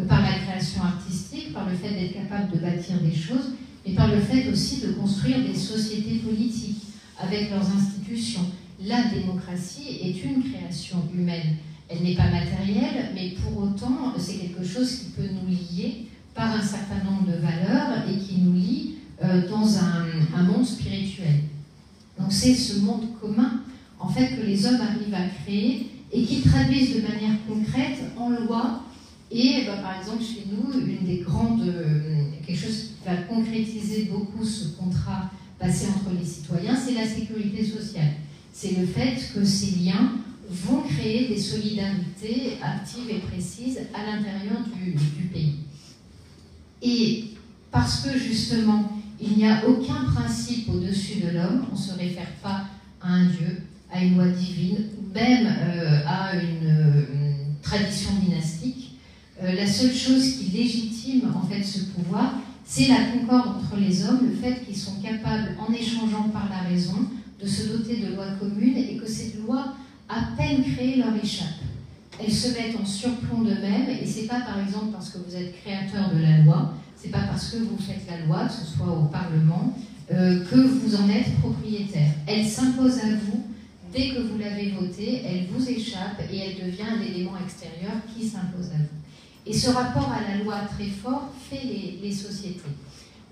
[0.00, 3.52] euh, par la création artistique, par le fait d'être capable de bâtir des choses,
[3.86, 6.82] et par le fait aussi de construire des sociétés politiques
[7.16, 8.46] avec leurs institutions.
[8.84, 11.58] La démocratie est une création humaine.
[11.88, 16.54] Elle n'est pas matérielle, mais pour autant, c'est quelque chose qui peut nous lier par
[16.54, 21.40] un certain nombre de valeurs et qui nous lie euh, dans un, monde spirituel.
[22.18, 23.60] Donc c'est ce monde commun,
[24.00, 28.30] en fait, que les hommes arrivent à créer et qu'ils traduisent de manière concrète en
[28.30, 28.82] loi.
[29.30, 34.10] Et bah, par exemple, chez nous, une des grandes, euh, quelque chose qui va concrétiser
[34.12, 38.14] beaucoup ce contrat passé entre les citoyens, c'est la sécurité sociale.
[38.52, 40.12] C'est le fait que ces liens
[40.50, 45.60] vont créer des solidarités actives et précises à l'intérieur du, pays.
[46.82, 47.24] Et
[47.70, 48.90] parce que justement,
[49.20, 52.64] il n'y a aucun principe au-dessus de l'homme, on ne se réfère pas
[53.00, 56.86] à un Dieu, à une loi divine, ou même euh, à une,
[57.62, 58.96] tradition dynastique.
[59.40, 64.04] Euh, la seule chose qui légitime en fait ce pouvoir, c'est la concorde entre les
[64.04, 67.08] hommes, le fait qu'ils sont capables, en échangeant par la raison,
[67.40, 69.74] de se doter de lois communes et que ces lois
[70.08, 71.62] à peine créées leur échappe.
[72.20, 75.60] Elles se mettent en surplomb d'eux-mêmes et c'est pas par exemple parce que vous êtes
[75.62, 78.86] créateur de la loi, c'est pas parce que vous faites la loi, que ce soit
[78.86, 79.76] au Parlement,
[80.12, 82.12] euh, que vous en êtes propriétaire.
[82.26, 83.44] Elle s'impose à vous
[83.92, 88.26] dès que vous l'avez votée, elle vous échappe et elle devient un élément extérieur qui
[88.26, 89.02] s'impose à vous.
[89.44, 92.60] Et ce rapport à la loi très fort fait les, les sociétés.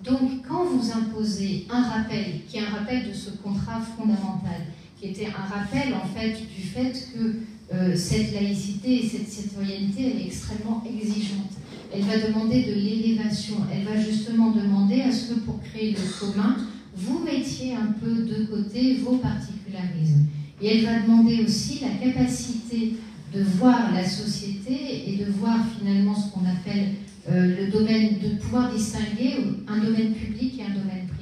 [0.02, 4.62] Donc, quand vous imposez un rappel, qui est un rappel de ce contrat fondamental,
[5.00, 7.36] qui était un rappel en fait du fait que
[7.72, 11.52] euh, cette laïcité et cette citoyenneté, elle est extrêmement exigeante.
[11.92, 16.18] Elle va demander de l'élévation, elle va justement demander à ce que pour créer le
[16.18, 16.56] commun,
[16.94, 20.26] vous mettiez un peu de côté vos particularismes.
[20.60, 22.94] Et elle va demander aussi la capacité
[23.34, 26.94] de voir la société et de voir finalement ce qu'on appelle
[27.30, 29.36] euh, le domaine, de pouvoir distinguer
[29.68, 31.19] un domaine public et un domaine privé.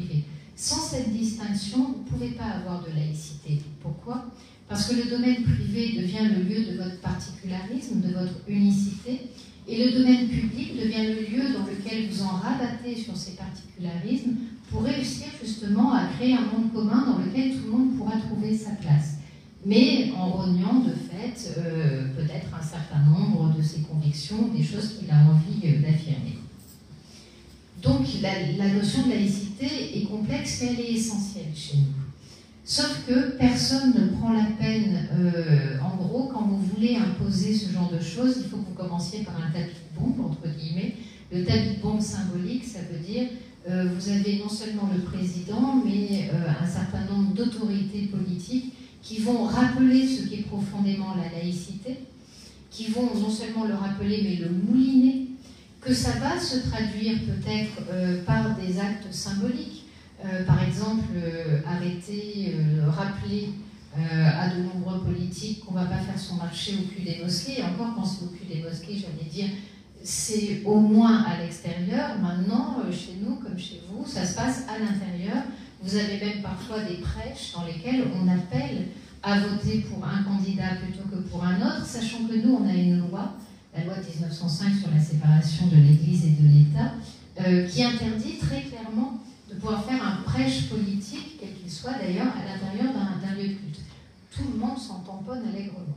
[0.61, 3.62] Sans cette distinction, vous ne pouvez pas avoir de laïcité.
[3.81, 4.25] Pourquoi?
[4.68, 9.21] Parce que le domaine privé devient le lieu de votre particularisme, de votre unicité,
[9.68, 14.35] et le domaine public devient le lieu dans lequel vous en rabattez sur ces particularismes
[14.68, 18.59] pour réussir justement à créer un monde commun dans lequel tout le monde pourra trouver
[18.59, 19.18] sa place.
[19.64, 24.99] Mais en rognant de fait euh, peut-être un certain nombre de ses convictions, des choses
[24.99, 26.38] qu'il a envie euh, d'affirmer.
[27.83, 32.09] Donc la, notion de laïcité est complexe, mais elle est essentielle chez nous.
[32.64, 37.73] Sauf que personne ne prend la peine, euh, en gros, quand vous voulez imposer ce
[37.73, 40.97] genre de choses, il faut que vous commenciez par un tapis de bombe, entre guillemets.
[41.33, 43.29] Le tapis de bombe symbolique, ça veut dire
[43.68, 49.21] euh, vous avez non seulement le président, mais euh, un certain nombre d'autorités politiques qui
[49.21, 51.99] vont rappeler ce qui est profondément la laïcité,
[52.71, 55.28] qui vont non seulement le rappeler, mais le mouliner,
[55.88, 59.85] que ça va se traduire peut-être euh, par des actes symboliques.
[60.46, 61.14] par exemple,
[61.64, 62.57] arrêter,
[62.88, 63.51] rappeler
[63.96, 67.62] à de nombreux politiques qu'on ne va pas faire son marché au cul des mosquées.
[67.62, 69.51] Encore, quand c'est au cul des mosquées, j'allais dire,
[70.03, 72.18] c'est au moins à l'extérieur.
[72.20, 75.44] Maintenant, euh, chez nous comme chez vous, ça se passe à l'intérieur.
[75.83, 78.88] Vous avez même parfois des prêches dans lesquelles on appelle
[79.22, 82.72] à voter pour un candidat plutôt que pour un autre, sachant que nous, on a
[82.72, 83.35] une loi,
[83.79, 86.95] la loi 1905 sur la séparation de l'Église et de l'État,
[87.41, 92.35] euh, qui interdit très clairement de pouvoir faire un prêche politique, quel qu'il soit d'ailleurs,
[92.37, 93.81] à l'intérieur d'un lieu de culte.
[94.35, 95.97] Tout le monde s'en tamponne allègrement.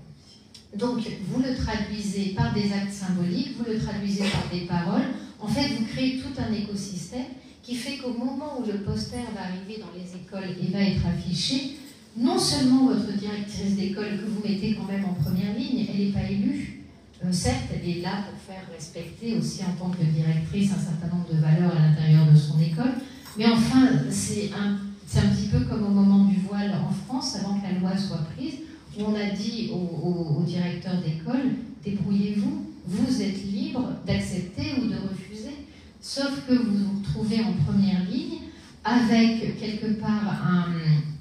[0.78, 5.10] Donc, vous le traduisez par des actes symboliques, vous le traduisez par des paroles.
[5.40, 7.26] En fait, vous créez tout un écosystème
[7.62, 11.06] qui fait qu'au moment où le poster va arriver dans les écoles et va être
[11.06, 11.78] affiché,
[12.16, 16.12] non seulement votre directrice d'école que vous mettez quand même en première ligne, elle n'est
[16.12, 16.81] pas élue.
[17.24, 21.16] Euh, certes, elle est là pour faire respecter aussi en tant que directrice un certain
[21.16, 22.94] nombre de valeurs à l'intérieur de son école.
[23.38, 24.74] Mais enfin, c'est un,
[25.20, 28.26] un petit peu comme au moment du voile en France, avant que la loi soit
[28.36, 28.56] prise
[28.98, 31.52] où on a dit au, directeur d'école,
[31.84, 35.56] débrouillez-vous, vous êtes libre d'accepter ou de refuser,
[36.02, 38.40] sauf que vous vous retrouvez en première ligne
[38.84, 40.44] avec quelque part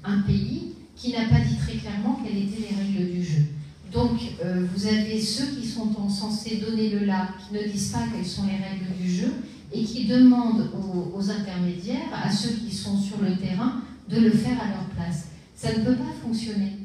[0.03, 3.41] un, pays qui n'a pas dit très clairement quelles étaient les règles du jeu.
[3.91, 8.05] Donc, euh, vous avez ceux qui sont censés donner le là, qui ne disent pas
[8.13, 9.33] quelles sont les règles du jeu,
[9.73, 10.69] et qui demandent
[11.13, 15.27] aux intermédiaires, à ceux qui sont sur le terrain, de le faire à leur place.
[15.55, 16.77] Ça ne peut pas fonctionner.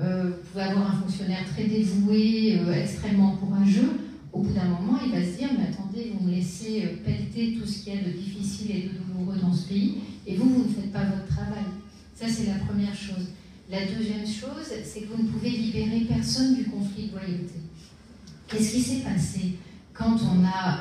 [0.00, 4.00] Euh, vous pouvez avoir un fonctionnaire très dévoué, euh, extrêmement courageux.
[4.32, 7.66] Au bout d'un moment, il va se dire, mais attendez, vous me laissez pelleter tout
[7.66, 10.64] ce qu'il y a de difficile et de douloureux dans ce pays, et vous, vous
[10.64, 11.64] ne faites pas votre travail.
[12.14, 13.28] Ça, c'est la première chose.
[13.70, 17.60] La deuxième chose, c'est que vous ne pouvez libérer personne du conflit de loyauté.
[18.46, 19.56] Qu'est-ce qui s'est passé
[19.92, 20.80] quand on a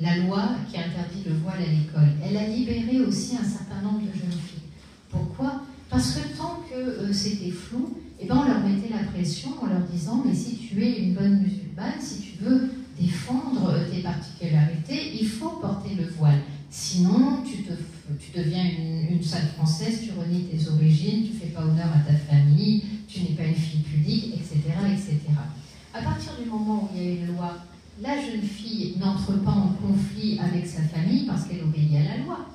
[0.00, 2.10] la loi qui interdit le voile à l'école?
[2.24, 4.70] Elle a libéré aussi un certain nombre de jeunes filles.
[5.08, 5.62] Pourquoi?
[5.88, 9.82] Parce que tant que c'était flou, eh ben on leur mettait la pression en leur
[9.82, 15.28] disant mais si tu es une bonne musulmane, si tu veux défendre tes particularités, il
[15.28, 16.40] faut porter le voile.
[16.70, 17.72] Sinon, tu, te,
[18.18, 22.16] tu deviens une, une française, tu renies tes origines, tu fais pas honneur à ta
[22.16, 24.60] famille, tu n'es pas une fille pudique, etc.,
[24.92, 25.18] etc.
[25.92, 27.58] À partir du moment où il y a une loi,
[28.00, 32.24] la jeune fille n'entre pas en conflit avec sa famille parce qu'elle obéit à la
[32.24, 32.46] loi.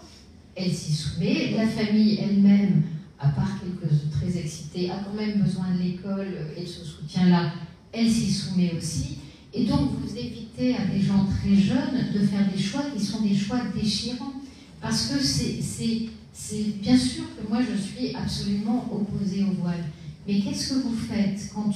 [0.56, 2.84] Elle s'y soumet, la famille elle-même
[3.20, 7.54] à part quelques très excités, a quand même besoin de l'école et de ce soutien-là,
[7.92, 9.20] elle s'y soumet aussi.
[9.54, 13.22] Et donc, vous évitez à des gens très jeunes de faire des choix qui sont
[13.22, 14.34] des choix déchirants.
[14.86, 19.84] Parce que c'est bien sûr que moi, je suis absolument opposée au voile.
[20.28, 21.74] Mais qu'est-ce que vous faites quand,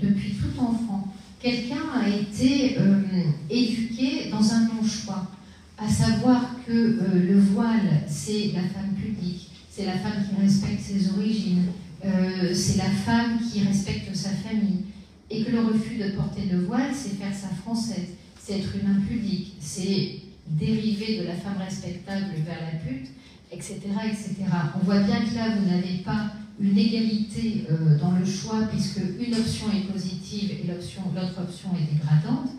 [0.00, 3.02] depuis tout enfant, quelqu'un a été euh,
[3.50, 5.30] éduqué dans un non-choix?
[5.76, 10.80] À savoir que euh, le voile, c'est la femme publique, c'est la femme qui respecte
[10.80, 11.66] ses origines,
[12.02, 14.84] euh, c'est la femme qui respecte sa famille.
[15.28, 18.90] Et que le refus de porter le voile, c'est faire sa française, c'est être une
[18.90, 23.08] impudique, c'est dériver de la femme respectable vers la pute,
[23.50, 24.34] etc., etc.
[24.80, 28.98] On voit bien que là, vous n'avez pas une égalité euh, dans le choix, puisque
[28.98, 32.50] une option est positive et l'autre option est dégradante,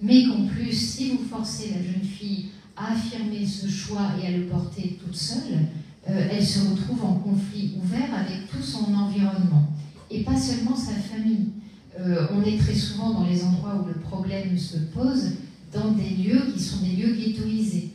[0.00, 4.36] mais qu'en plus, si vous forcez la jeune fille à affirmer ce choix et à
[4.36, 5.68] le porter toute seule,
[6.08, 9.68] euh, elle se retrouve en conflit ouvert avec tout son environnement
[10.10, 11.50] et pas seulement sa famille.
[12.00, 15.34] Euh, on est très souvent dans les endroits où le problème se pose,
[15.72, 17.90] dans des lieux qui sont des lieux ghettoisés,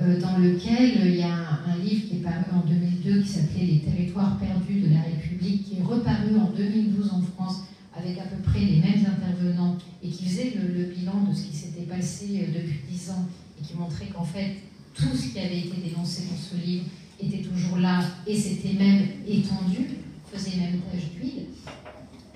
[0.00, 3.66] euh, dans lequel il y a un, livre qui est paru en 2002 qui s'appelait
[3.66, 7.64] Les territoires perdus de la République, qui est reparu en 2012 en France
[7.94, 11.56] avec à peu près les mêmes intervenants et qui faisait le, bilan de ce qui
[11.56, 13.26] s'était passé depuis dix ans
[13.58, 14.56] et qui montrait qu'en fait
[14.94, 16.84] tout ce qui avait été dénoncé dans ce livre
[17.20, 19.96] était toujours là et c'était même étendu.
[20.32, 21.46] faisait même tache d'huile.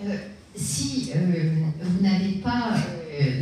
[0.05, 0.16] Euh,
[0.55, 1.11] si
[1.81, 2.74] vous n'avez pas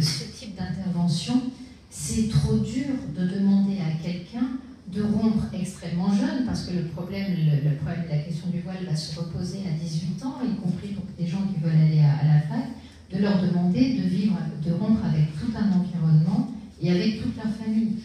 [0.01, 0.30] ce
[0.61, 1.43] d'intervention,
[1.91, 4.59] c'est trop dur de demander à quelqu'un
[4.93, 8.85] de rompre extrêmement jeune, parce que le problème, le, problème de la question du voile
[8.89, 12.25] va se reposer à 18 ans, y compris pour des gens qui veulent aller à,
[12.27, 12.67] la fac,
[13.13, 17.53] de leur demander de vivre, de rompre avec tout un environnement et avec toute leur
[17.55, 17.97] famille.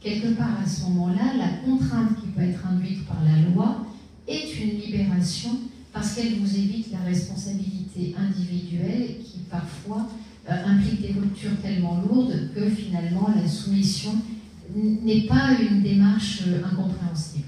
[0.00, 3.86] Quelque part à ce moment-là, la contrainte qui peut être induite par la loi
[4.28, 5.50] est une libération
[5.92, 10.08] parce qu'elle vous évite la responsabilité individuelle qui parfois
[10.48, 14.12] implique des ruptures tellement lourdes que finalement la soumission
[14.74, 17.46] n'est pas une démarche euh, incompréhensible.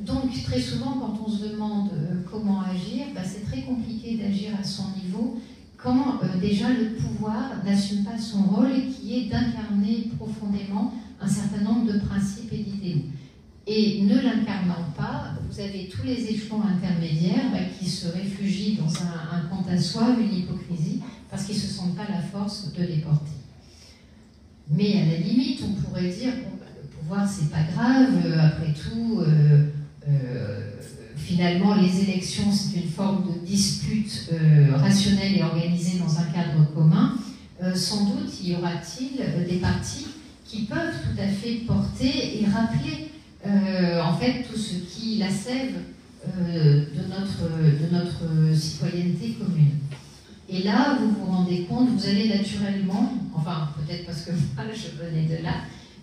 [0.00, 4.50] Donc très souvent quand on se demande euh, comment agir, bah, c'est très compliqué d'agir
[4.60, 5.40] à son niveau
[5.76, 11.92] quand déjà le pouvoir n'assume pas son rôle qui est d'incarner profondément un certain nombre
[11.92, 13.04] de principes et d'idées.
[13.66, 18.92] Et ne l'incarnant pas, vous avez tous les échelons intermédiaires bah, qui se réfugient dans
[19.02, 21.00] un, un compte à soi, une hypocrisie,
[21.32, 23.32] parce qu'ils ne se sentent pas la force de les porter.
[24.70, 28.48] Mais à la limite, on pourrait dire, bon, bah, le pouvoir, c'est pas grave, euh,
[28.48, 29.70] après tout, euh,
[30.06, 30.70] euh,
[31.16, 34.30] finalement, les élections, c'est une forme de dispute
[34.74, 37.16] rationnelle et organisée dans un cadre commun.
[37.74, 40.08] sans doute, y aura-t-il des partis
[40.44, 43.10] qui peuvent tout à fait porter et rappeler,
[44.02, 45.76] en fait, tout ce qui la sève
[46.26, 49.78] de, notre, de notre citoyenneté commune.
[50.52, 55.02] Et là, vous vous rendez compte, vous allez naturellement, enfin peut-être parce que moi je
[55.02, 55.54] venais de là,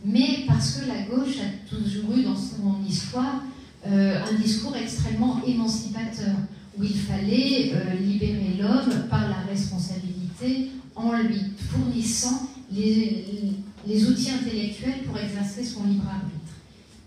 [0.04, 3.44] mais parce que la gauche a toujours eu dans son histoire
[3.88, 6.36] euh, un discours extrêmement émancipateur,
[6.78, 15.04] où il fallait euh, libérer l'homme par la responsabilité en lui fournissant les, outils intellectuels
[15.06, 16.54] pour exercer son libre arbitre.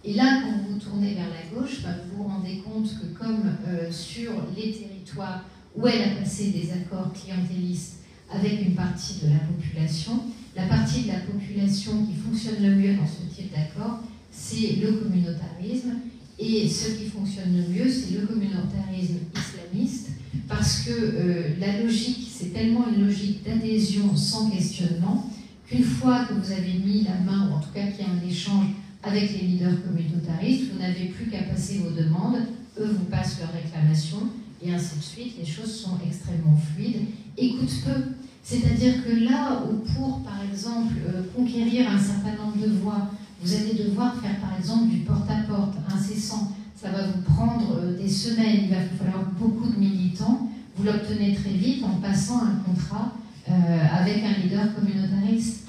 [0.05, 3.19] Et là, quand vous vous tournez vers la gauche, bah, vous vous rendez compte que
[3.19, 5.45] comme euh, sur les territoires
[5.77, 10.21] où elle a passé des accords clientélistes avec une partie de la population.
[10.55, 14.93] La partie de la population qui fonctionne le mieux dans ce type d'accord, c'est le
[14.93, 15.95] communautarisme.
[16.39, 20.09] Et ce qui fonctionne le mieux, c'est le communautarisme islamiste,
[20.49, 25.31] parce que euh, la logique, c'est tellement une logique d'adhésion sans questionnement,
[25.67, 28.13] qu'une fois que vous avez mis la main, ou en tout cas qu'il y a
[28.13, 28.67] un échange
[29.03, 32.39] avec les leaders communautaristes, vous n'avez plus qu'à passer vos demandes,
[32.79, 34.29] eux vous passent leurs réclamations,
[34.65, 35.35] et ainsi de suite.
[35.39, 37.07] Les choses sont extrêmement fluides.
[37.37, 38.03] Écoute peu.
[38.43, 43.55] C'est-à-dire que là où pour, par exemple, euh, conquérir un certain nombre de voix, vous
[43.55, 48.65] allez devoir faire, par exemple, du porte-à-porte incessant, ça va vous prendre euh, des semaines,
[48.65, 53.13] il va falloir beaucoup de militants, vous l'obtenez très vite en passant un contrat
[53.49, 53.53] euh,
[53.93, 55.69] avec un leader communautariste.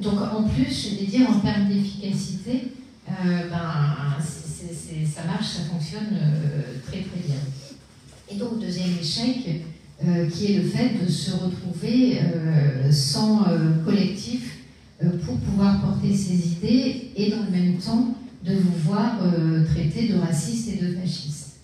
[0.00, 2.72] Donc en plus, je vais dire, en termes d'efficacité,
[3.08, 6.18] ben, ça marche, ça fonctionne
[6.86, 7.36] très très bien.
[8.28, 9.62] Et donc, deuxième échec,
[10.04, 14.58] euh, qui est le fait de se retrouver euh, sans euh, collectif
[15.24, 19.18] pour pouvoir porter ses idées et dans le même temps de vous voir
[19.70, 21.56] traité de raciste et de fasciste.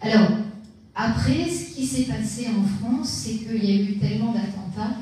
[0.00, 0.30] Alors,
[0.94, 4.96] après, ce qui s'est passé en France, c'est qu'il y a eu tellement d'attentats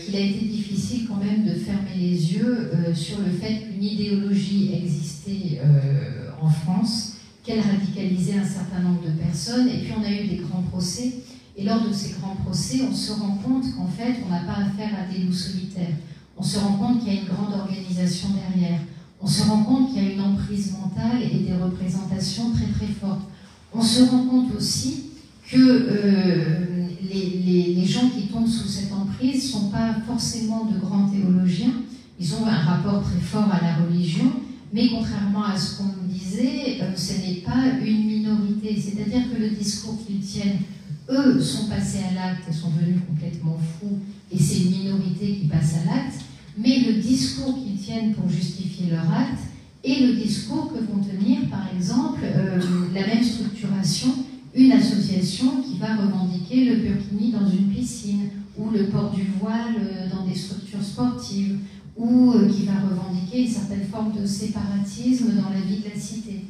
[0.00, 4.72] qu'il a été difficile quand même de fermer les yeux sur le fait qu'une idéologie
[4.74, 5.60] existait
[6.40, 7.15] en France
[7.46, 9.68] qu'elle radicalisait un certain nombre de personnes.
[9.68, 11.14] Et puis on a eu des grands procès.
[11.56, 14.60] Et lors de ces grands procès, on se rend compte qu'en fait, on n'a pas
[14.60, 15.96] affaire à des loups solitaires.
[16.36, 18.80] On se rend compte qu'il y a une grande organisation derrière.
[19.20, 22.92] On se rend compte qu'il y a une emprise mentale et des représentations très très
[22.92, 23.22] fortes.
[23.72, 25.04] On se rend compte aussi
[25.48, 30.78] que euh, les, les, gens qui tombent sous cette emprise ne sont pas forcément de
[30.78, 31.72] grands théologiens.
[32.18, 34.32] Ils ont un rapport très fort à la religion,
[34.72, 38.76] mais contrairement à ce qu'on disait, euh, ce n'est pas une minorité.
[38.80, 40.58] C'est-à-dire que le discours qu'ils tiennent,
[41.08, 43.98] eux, sont passés à l'acte et sont devenus complètement fous,
[44.30, 46.20] et c'est une minorité qui passe à l'acte,
[46.58, 49.40] mais le discours qu'ils tiennent pour justifier leur acte
[49.84, 52.60] est le discours que vont tenir, par exemple, euh,
[52.92, 54.08] la même structuration,
[54.54, 59.76] une association qui va revendiquer le burkini dans une piscine, ou le port du voile
[59.78, 61.58] euh, dans des structures sportives,
[61.96, 65.98] ou euh, qui va revendiquer une certaine forme de séparatisme dans la vie de la
[65.98, 66.44] cité.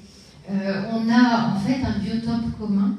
[0.50, 2.96] Euh, on a en fait un biotope commun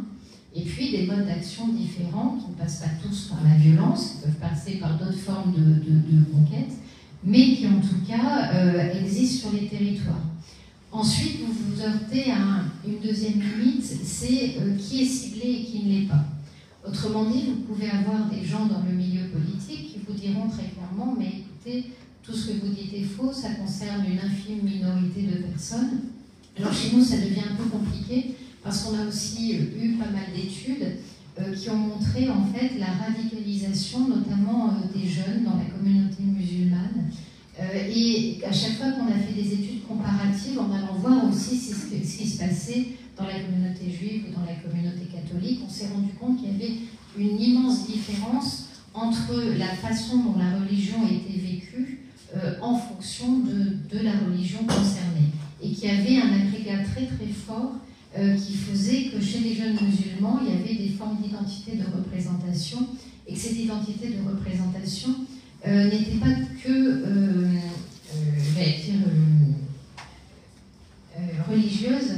[0.55, 4.21] et puis des modes d'action différents qui ne passent pas tous par la violence, qui
[4.25, 6.71] peuvent passer par d'autres formes de, conquête,
[7.23, 10.23] mais qui en tout cas euh, existent sur les territoires.
[10.91, 15.91] Ensuite, vous vous heurtez à une deuxième limite, c'est qui est ciblé et qui ne
[15.91, 16.23] l'est pas.
[16.87, 20.69] Autrement dit, vous pouvez avoir des gens dans le milieu politique qui vous diront très
[20.69, 21.91] clairement, mais écoutez,
[22.27, 25.99] tout ce que vous dites est faux, ça concerne une infime minorité de personnes.
[26.59, 30.25] Alors chez nous, ça devient un peu compliqué parce qu'on a aussi eu pas mal
[30.35, 30.97] d'études
[31.55, 37.11] qui ont montré en fait la radicalisation, notamment des jeunes dans la communauté musulmane.
[37.59, 41.85] et à chaque fois qu'on a fait des études comparatives, en allant voir aussi ce
[41.95, 46.11] qui se passait dans la communauté juive ou dans la communauté catholique, on s'est rendu
[46.19, 46.73] compte qu'il y avait
[47.17, 51.96] une immense différence entre la façon dont la religion était vécue
[52.35, 55.31] euh, en fonction de, la religion concernée.
[55.63, 57.75] Et qu'il y avait un agrégat très très fort
[58.17, 61.85] euh, qui faisait que chez les jeunes musulmans, il y avait des formes d'identité de
[61.85, 62.79] représentation
[63.25, 65.15] et que cette identité de représentation
[65.65, 67.03] euh, n'était pas que
[68.55, 68.93] dire,
[71.49, 72.11] religieuse,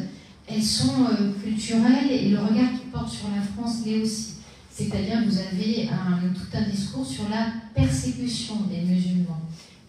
[0.48, 1.06] elles sont
[1.44, 4.34] culturelles et le regard qu'ils portent sur la France l'est aussi.
[4.72, 5.88] C'est-à-dire vous avez
[6.34, 9.42] tout un discours sur la persécution des musulmans,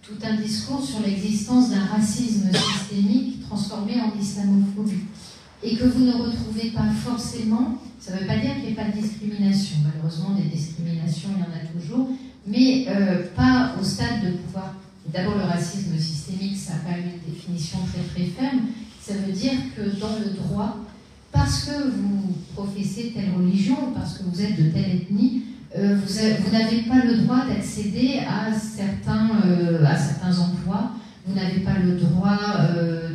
[0.03, 5.05] tout un discours sur l'existence d'un racisme systémique transformé en islamophobie.
[5.63, 8.75] Et que vous ne retrouvez pas forcément, ça ne veut pas dire qu'il n'y ait
[8.75, 9.77] pas de discrimination.
[9.85, 12.09] Malheureusement, des discriminations, il y en a toujours,
[12.47, 14.75] mais euh, pas au stade de pouvoir.
[15.13, 18.61] D'abord, le racisme systémique, ça a quand même une définition très très ferme.
[19.03, 20.77] Ça veut dire que dans le droit,
[21.33, 25.43] parce que vous professez telle religion, parce que vous êtes de telle ethnie,
[25.77, 30.93] euh, vous, n'avez pas le droit d'accéder à, certains, euh, à certains emplois,
[31.25, 33.11] vous n'avez pas le droit euh,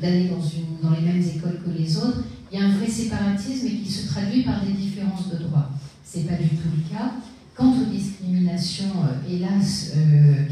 [0.00, 2.24] d'aller dans, dans les mêmes écoles que les autres.
[2.50, 5.70] Il y a un vrai séparatisme qui se traduit par des différences de droit.
[6.04, 7.12] Ce n'est pas du tout le cas.
[7.54, 8.94] Quant aux discriminations,
[9.28, 9.92] hélas,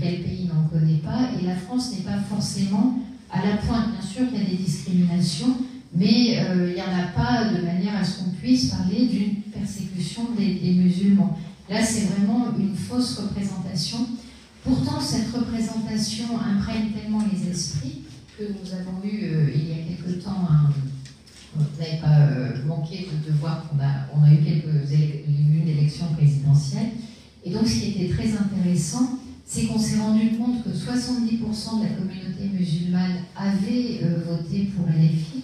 [0.01, 2.99] quel pays n'en connaît pas Et la France n'est pas forcément
[3.31, 3.93] à la pointe.
[3.93, 5.57] Bien sûr qu'il y a des discriminations,
[5.95, 9.43] mais euh, il n'y en a pas de manière à ce qu'on puisse parler d'une
[9.53, 11.39] persécution des, musulmans.
[11.69, 13.99] Là, c'est vraiment une fausse représentation.
[14.65, 18.03] Pourtant, cette représentation imprègne tellement les esprits
[18.39, 20.49] que nous avons eu euh, il y a quelque temps
[21.55, 26.07] Vous n'avez pas euh, manqué de, voir qu'on a, on a eu quelques une élection
[26.17, 26.93] présidentielle.
[27.45, 31.83] Et donc, ce qui était très intéressant, c'est qu'on s'est rendu compte que 70% de
[31.83, 35.43] la communauté musulmane avait voté pour LFI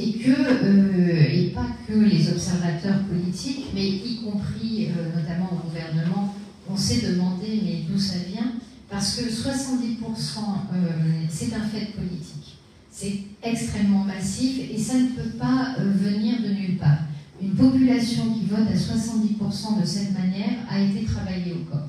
[0.00, 5.68] et que, euh, et pas que les observateurs politiques, mais y compris euh, notamment au
[5.68, 6.34] gouvernement,
[6.68, 8.52] on s'est demandé mais d'où ça vient,
[8.88, 9.98] parce que 70%
[10.72, 10.88] euh,
[11.28, 12.56] c'est un fait politique.
[12.90, 16.98] C'est extrêmement massif et ça ne peut pas venir de nulle part.
[17.40, 21.88] Une population qui vote à 70% de cette manière a été travaillée au corps.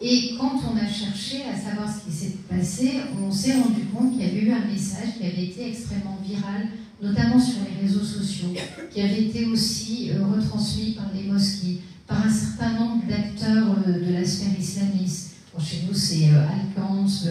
[0.00, 2.94] Et quand on a cherché à savoir ce qui s'est passé,
[3.24, 6.66] on s'est rendu compte qu'il y avait eu un message qui avait été extrêmement viral
[7.02, 8.54] notamment sur les réseaux sociaux,
[8.90, 14.06] qui avaient été aussi euh, retransmis par les mosquées, par un certain nombre d'acteurs euh,
[14.06, 15.32] de la sphère islamiste.
[15.58, 17.26] chez nous, c'est euh, Alcance,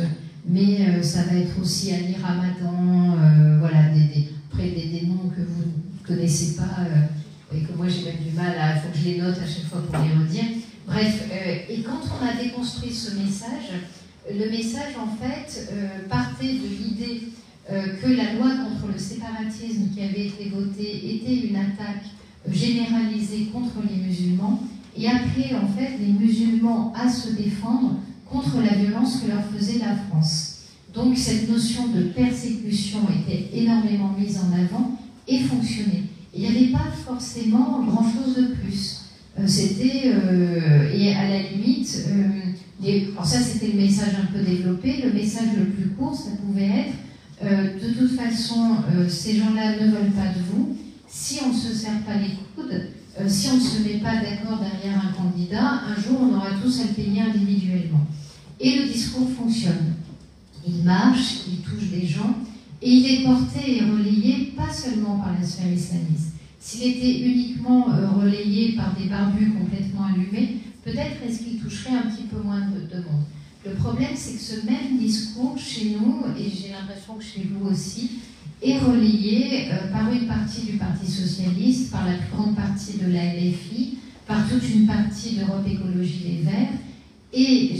[0.45, 3.15] mais ça va être aussi Ali Ramadan,
[3.59, 5.01] voilà, des, des,
[5.35, 6.79] que vous ne connaissez pas
[7.55, 8.75] et que moi j'ai même du mal à.
[8.75, 10.57] Il faut que je les note à chaque fois pour les redire.
[10.87, 11.29] Bref,
[11.69, 13.69] et quand on a déconstruit ce message,
[14.33, 15.71] le message en fait
[16.09, 21.47] partait de l'idée euh, que la loi contre le séparatisme qui avait été votée était
[21.47, 22.05] une attaque
[22.51, 24.61] généralisée contre les musulmans
[24.97, 27.99] et appelait en fait les musulmans à se défendre
[28.29, 30.51] contre la violence que leur faisait la France.
[30.93, 34.97] Donc cette notion de persécution était énormément mise en avant
[35.27, 36.03] et fonctionnait.
[36.33, 39.01] Il n'y avait pas forcément grand-chose de plus.
[39.39, 42.05] Euh, c'était, euh, et à la limite,
[43.13, 46.65] alors ça c'était le message un peu développé, le message le plus court, ça pouvait
[46.65, 46.93] être
[47.43, 50.77] euh, de toute façon, euh, ces gens-là ne veulent pas de vous.
[51.07, 52.89] Si on ne se serre pas les coudes,
[53.19, 56.51] euh, si on ne se met pas d'accord derrière un candidat, un jour on aura
[56.61, 58.05] tous à le payer individuellement.
[58.59, 59.95] Et le discours fonctionne.
[60.67, 62.35] Il marche, il touche des gens,
[62.79, 66.35] et il est porté et relayé pas seulement par la sphère islamiste.
[66.59, 67.87] S'il était uniquement
[68.19, 72.97] relayé par des barbus complètement allumés, peut-être est-ce qu'il toucherait un petit peu moins de
[72.97, 73.25] monde.
[73.63, 77.69] Le problème, c'est que ce même discours chez nous, et j'ai l'impression que chez vous
[77.69, 78.11] aussi,
[78.61, 83.11] est relayé euh, par une partie du Parti socialiste, par la plus grande partie de
[83.11, 86.73] la LFI, par toute une partie d'Europe Écologie Les Verts,
[87.33, 87.75] et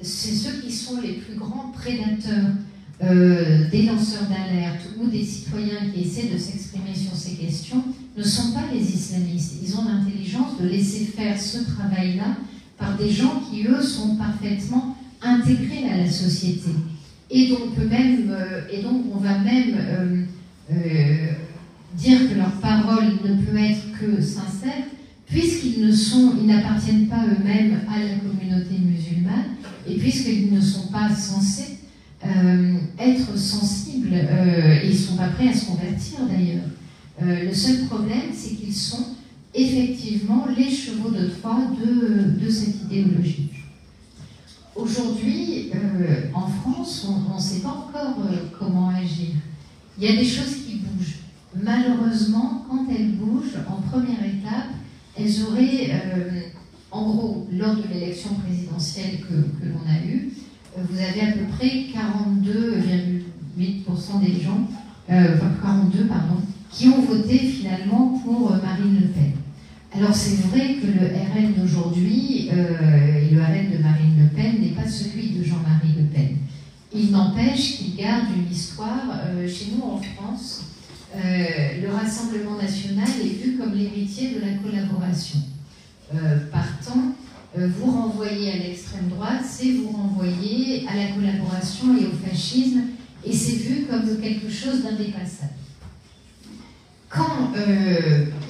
[0.00, 2.50] c'est ceux qui sont les plus grands prédateurs
[3.02, 7.82] euh, des lanceurs d'alerte ou des citoyens qui essaient de s'exprimer sur ces questions
[8.16, 9.56] ne sont pas les islamistes.
[9.62, 12.36] Ils ont l'intelligence de laisser faire ce travail-là
[12.78, 16.70] par des gens qui, eux, sont parfaitement intégrés à la société.
[17.30, 20.24] Et donc, même, euh, et donc on va même euh,
[20.72, 21.26] euh,
[21.96, 24.84] dire que leur parole ne peut être que sincère,
[25.26, 29.56] puisqu'ils ne sont, ils n'appartiennent pas eux-mêmes à la communauté musulmane,
[29.88, 31.72] et puisqu'ils ne sont pas censés
[32.98, 34.16] être sensibles,
[34.82, 37.44] ils ne sont pas prêts à se convertir d'ailleurs.
[37.44, 39.14] le seul problème, c'est qu'ils sont
[39.54, 43.50] effectivement les chevaux de Troie de, de cette idéologie.
[44.76, 45.72] Aujourd'hui,
[46.34, 48.18] en France, on ne sait pas encore
[48.58, 49.36] comment agir.
[49.98, 51.20] Il y a des choses qui bougent.
[51.54, 54.74] Malheureusement, quand elles bougent, en première étape,
[55.18, 56.42] elles auraient, euh,
[56.90, 59.34] en gros, lors de l'élection présidentielle que,
[59.66, 60.34] l'on a eue,
[60.76, 64.68] euh, vous avez à peu près 42,8% des gens,
[65.10, 69.32] euh, enfin 42 pardon, qui ont voté finalement pour Marine Le Pen.
[69.96, 74.74] Alors c'est vrai que le RN d'aujourd'hui et le RN de Marine Le Pen n'est
[74.74, 76.36] pas celui de Jean-Marie Le Pen.
[76.94, 80.66] Il n'empêche qu'il garde une histoire chez nous en France
[81.16, 85.38] euh, le Rassemblement national est vu comme l'héritier de la collaboration.
[86.14, 87.14] Euh, partant,
[87.58, 92.82] euh, vous renvoyez à l'extrême droite, c'est vous renvoyer à la collaboration et au fascisme,
[93.24, 95.52] et c'est vu comme quelque chose d'indépassable.
[97.16, 97.52] Quand,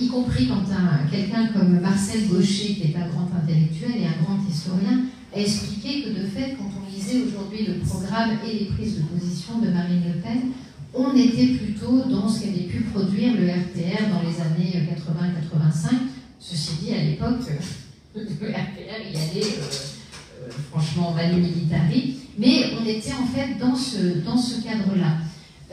[0.01, 0.65] y compris quand
[1.11, 5.05] quelqu'un comme Marcel Gaucher, qui est un grand intellectuel et un grand historien,
[5.35, 9.03] a expliqué que de fait, quand on lisait aujourd'hui le programme et les prises de
[9.03, 10.53] position de Marine Le Pen,
[10.95, 15.95] on était plutôt dans ce qu'avait pu produire le RPR dans les années 80-85.
[16.41, 17.43] Ceci dit, à l'époque,
[18.15, 23.77] le RPR y allait euh, euh, franchement manu militari, mais on était en fait dans
[23.77, 25.19] ce, dans ce cadre-là.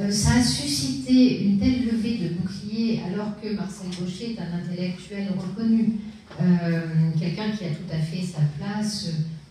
[0.01, 4.57] Euh, ça a suscité une telle levée de boucliers alors que Marcel Gaucher est un
[4.57, 5.99] intellectuel reconnu,
[7.19, 9.09] quelqu'un qui a tout à fait sa place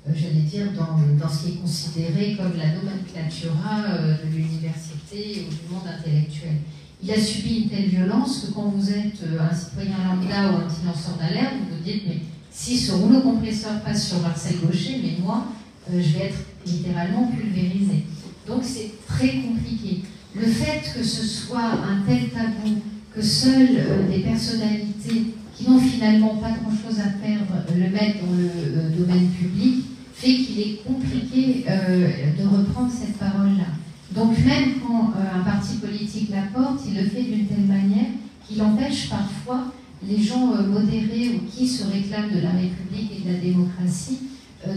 [0.08, 5.46] euh, j'allais dire, dans, dans, ce qui est considéré comme la nomenclatura euh, de l'université
[5.46, 6.56] ou du monde intellectuel.
[7.00, 10.56] Il a subi une telle violence que quand vous êtes euh, un citoyen lambda ou
[10.56, 10.82] un petit
[11.20, 12.18] d'alerte, vous vous dites, mais
[12.50, 15.46] si ce rouleau compresseur passe sur Marcel Gaucher, mais moi,
[15.88, 18.04] je vais être littéralement pulvérisé.
[18.46, 20.02] Donc c'est très compliqué.
[20.34, 22.80] Le fait que ce soit un tel tabou,
[23.14, 28.96] que seules des personnalités qui n'ont finalement pas grand-chose à perdre le mettent dans le
[28.96, 29.84] domaine public,
[30.22, 32.08] fait qu'il est compliqué euh,
[32.38, 33.74] de reprendre cette parole-là.
[34.14, 38.10] Donc même quand euh, un parti politique la porte, il le fait d'une telle manière
[38.46, 39.72] qu'il empêche parfois
[40.06, 44.18] les gens euh, modérés ou qui se réclament de la République et de la démocratie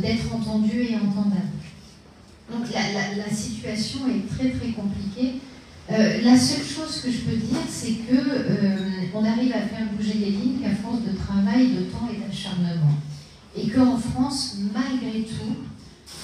[0.02, 1.65] d'être entendus et entendables.
[2.52, 5.42] Donc la, la, situation est très très compliquée.
[5.90, 8.20] la seule chose que je peux dire, c'est que
[9.14, 12.96] on arrive à faire bouger les lignes qu'à force de travail, de temps et d'acharnement
[13.58, 15.56] et qu'en France, malgré tout,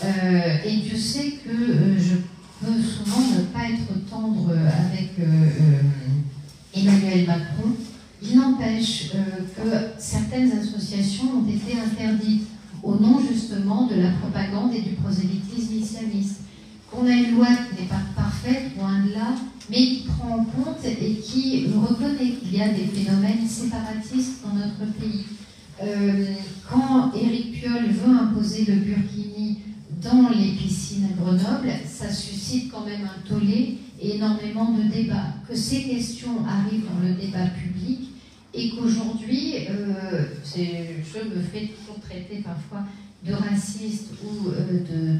[0.03, 2.15] euh, et Dieu sait que euh, je
[2.59, 5.81] peux souvent ne pas être tendre avec euh,
[6.75, 7.71] Emmanuel Macron,
[8.21, 12.47] il n'empêche que certaines associations ont été interdites
[12.83, 16.41] au nom justement de la propagande et du prosélytisme islamiste.
[16.89, 19.33] Qu'on a une loi qui n'est pas parfaite, loin de là,
[19.69, 24.53] mais qui prend en compte et qui reconnaît qu'il y a des phénomènes séparatistes dans
[24.53, 25.25] notre pays
[25.83, 26.25] euh,
[26.69, 29.59] quand Éric Piolle veut imposer le burkini
[30.01, 35.35] dans les piscines à Grenoble, ça suscite quand même un tollé et énormément de débats.
[35.47, 38.10] Que ces questions arrivent dans le débat public
[38.53, 42.83] et qu'aujourd'hui, euh, je me fais toujours traiter parfois
[43.25, 45.19] de raciste ou euh,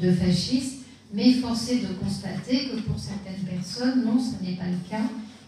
[0.00, 4.64] de, de, fasciste, mais forcé de constater que pour certaines personnes, non, ce n'est pas
[4.64, 5.04] le cas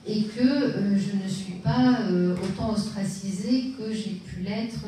[0.07, 2.01] et que euh, je ne suis pas
[2.43, 4.85] autant ostracisée que j'ai pu l'être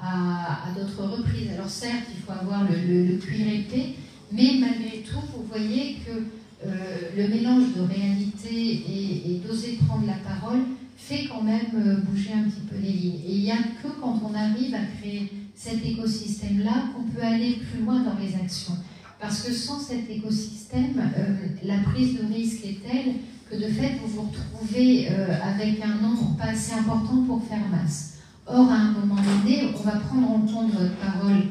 [0.00, 1.50] à, d'autres reprises.
[1.54, 3.94] Alors certes, il faut avoir le, cuir épais,
[4.32, 6.22] mais malgré tout, vous voyez que
[7.16, 10.60] le mélange de réalité et, d'oser prendre la parole
[11.00, 13.20] fait quand même bouger un petit peu les lignes.
[13.26, 17.54] Et il n'y a que quand on arrive à créer cet écosystème-là qu'on peut aller
[17.54, 18.76] plus loin dans les actions.
[19.20, 21.02] Parce que sans cet écosystème,
[21.62, 23.14] la prise de risque est telle
[23.50, 27.66] que de fait vous vous retrouvez euh, avec un nombre pas assez important pour faire
[27.70, 28.14] masse.
[28.46, 31.42] Or, à un moment donné, on va prendre en compte votre parole,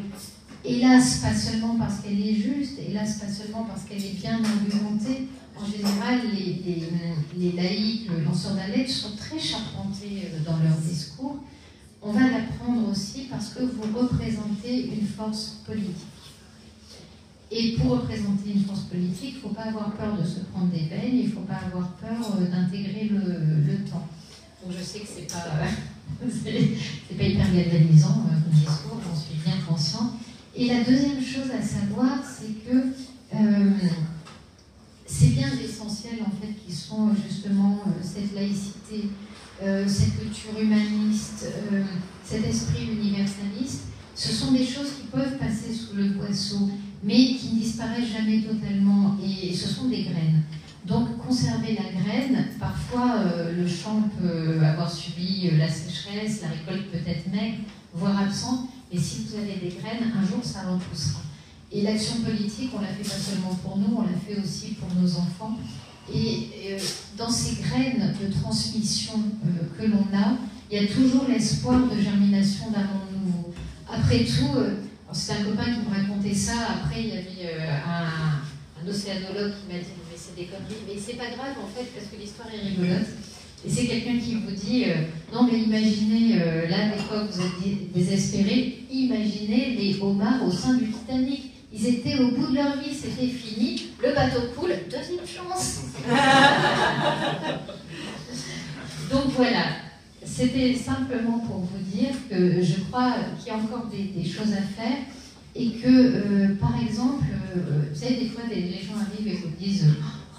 [0.65, 5.27] hélas, pas seulement parce qu'elle est juste, hélas, pas seulement parce qu'elle est bien argumentée.
[5.61, 6.83] En général, les, les,
[7.37, 11.43] les laïcs, lanceurs d'alerte, sont très charpentés euh, dans leur discours.
[12.01, 16.07] On va la prendre aussi parce que vous représentez une force politique.
[17.51, 20.67] Et pour représenter une force politique, il ne faut pas avoir peur de se prendre
[20.67, 24.07] des bains, il ne faut pas avoir peur euh, d'intégrer le, temps.
[24.63, 25.47] Donc je sais que ce n'est pas,
[27.17, 30.11] pas hyper galvanisant euh, comme discours, j'en suis bien consciente.
[30.55, 32.77] Et la deuxième chose à savoir, c'est que
[33.33, 33.71] euh,
[35.19, 39.09] c'est bien l'essentiel en fait qui sont justement cette laïcité,
[39.59, 41.45] cette culture humaniste,
[42.23, 43.81] cet esprit universaliste.
[44.15, 46.69] Ce sont des choses qui peuvent passer sous le boisseau
[47.03, 50.43] mais qui ne disparaissent jamais totalement, et ce sont des graines.
[50.85, 53.23] Donc conserver la graine, parfois
[53.55, 57.59] le champ peut avoir subi la sécheresse, la récolte peut être maigre,
[57.93, 61.21] voire absente, mais si vous avez des graines, un jour ça repoussera.
[61.71, 64.89] Et l'action politique, on l'a fait pas seulement pour nous, on l'a fait aussi pour
[64.99, 65.57] nos enfants.
[66.13, 66.79] Et euh,
[67.15, 69.13] dans ces graines de transmission
[69.45, 70.37] euh, que l'on a,
[70.71, 73.53] il y a toujours l'espoir de germination d'un monde nouveau.
[73.87, 74.77] Après tout, euh,
[75.11, 76.53] c'est un copain qui me racontait ça,
[76.83, 78.41] après il y avait un,
[78.81, 81.85] un, océanologue qui m'a dit mais c'est des conneries, mais c'est pas grave en fait
[81.93, 83.07] parce que l'histoire est rigolote.
[83.65, 84.85] Et c'est quelqu'un qui vous dit
[85.33, 86.37] non mais imaginez
[86.69, 91.48] là des fois vous êtes désespéré, imaginez les homards au sein du Titanic.
[91.71, 93.91] Ils étaient au bout de leur vie, c'était fini.
[94.01, 95.81] Le bateau coule, deuxième chance.
[99.11, 99.65] Donc voilà,
[100.23, 104.61] c'était simplement pour vous dire que je crois qu'il y a encore des, choses à
[104.61, 104.97] faire
[105.55, 109.49] et que, euh, par exemple, euh, vous savez, des fois, les gens arrivent et vous
[109.59, 109.85] disent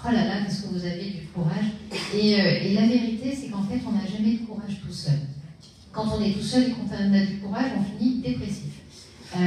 [0.03, 1.65] Oh là là, qu'est-ce que vous avez du courage
[2.13, 5.19] et, euh, et, la vérité, c'est qu'en fait, on n'a jamais de courage tout seul.
[5.91, 8.80] Quand on est tout seul et qu'on a du courage, on finit dépressif.
[9.33, 9.39] Euh,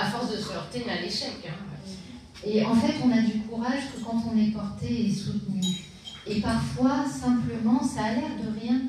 [0.00, 1.36] à force de se heurter à l'échec.
[1.46, 1.76] Hein.
[2.46, 5.60] Et en fait, on a du courage que quand on est porté et soutenu.
[6.26, 8.80] Et parfois, simplement, ça a l'air de rien.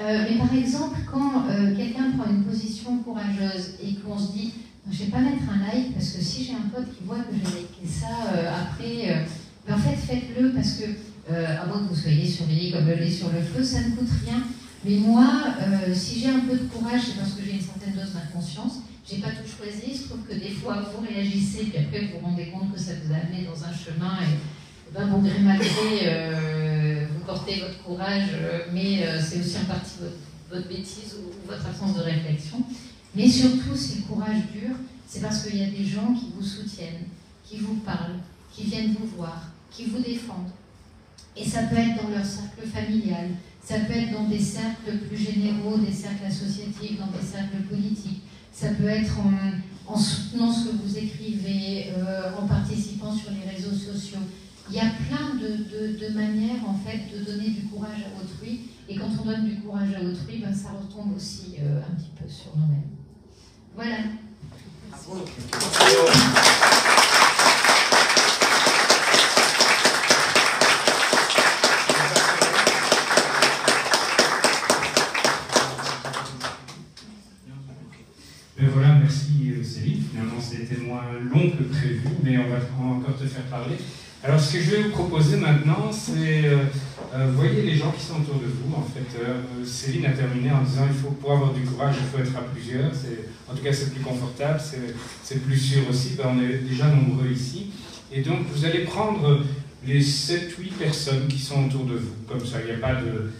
[0.00, 4.54] Euh, mais par exemple, quand euh, quelqu'un prend une position courageuse et qu'on se dit,
[4.90, 7.18] je ne vais pas mettre un like parce que si j'ai un pote qui voit
[7.18, 8.08] que j'ai liké ça
[8.62, 9.26] après,
[9.66, 10.84] ben, en fait, faites-le parce que,
[11.32, 14.10] à moins que vous soyez surveillé comme le lait sur le feu, ça ne coûte
[14.24, 14.42] rien.
[14.84, 15.26] Mais moi,
[15.94, 19.18] si j'ai un peu de courage, c'est parce que j'ai une certaine dose d'inconscience j'ai
[19.18, 19.96] pas tout choisi.
[19.96, 22.92] Se trouve que des fois, vous réagissez, puis après, vous vous rendez compte que ça
[23.02, 27.82] vous a amené dans un chemin, et, ben, bon gré mal euh, vous portez votre
[27.82, 29.94] courage, euh, mais euh, c'est aussi en partie
[30.48, 32.62] votre, bêtise ou, votre absence de réflexion.
[33.14, 34.76] Mais surtout, c'est le courage dur,
[35.06, 37.08] c'est parce qu'il y a des gens qui vous soutiennent,
[37.44, 38.20] qui vous parlent,
[38.52, 40.50] qui viennent vous voir, qui vous défendent.
[41.36, 43.30] Et ça peut être dans leur cercle familial,
[43.60, 48.22] ça peut être dans des cercles plus généraux, des cercles associatifs, dans des cercles politiques.
[48.54, 49.16] Ça peut être
[49.88, 54.20] en, soutenant ce que vous écrivez, euh, en participant sur les réseaux sociaux.
[54.70, 58.60] Il y a plein de, manières en fait de donner du courage à autrui.
[58.88, 62.10] Et quand on donne du courage à autrui, ben, ça retombe aussi euh, un petit
[62.16, 62.90] peu sur nous-mêmes.
[63.74, 63.96] Voilà
[80.54, 81.02] c'était moins
[81.32, 83.76] long que prévu, mais on va encore te faire parler.
[84.22, 86.64] Alors, ce que je vais vous proposer maintenant, c'est, euh,
[87.14, 88.74] euh, voyez les gens qui sont autour de vous.
[88.74, 92.06] En fait, euh, Céline a terminé en disant il faut pour avoir du courage, il
[92.06, 92.90] faut être à plusieurs.
[93.50, 94.60] En tout cas, c'est plus confortable,
[95.22, 96.14] c'est plus sûr aussi.
[96.16, 97.70] Ben, on est déjà nombreux ici,
[98.12, 99.42] et donc vous allez prendre
[99.86, 102.14] les 7-8 personnes qui sont autour de vous.
[102.28, 103.30] Comme ça, il n'y a pas de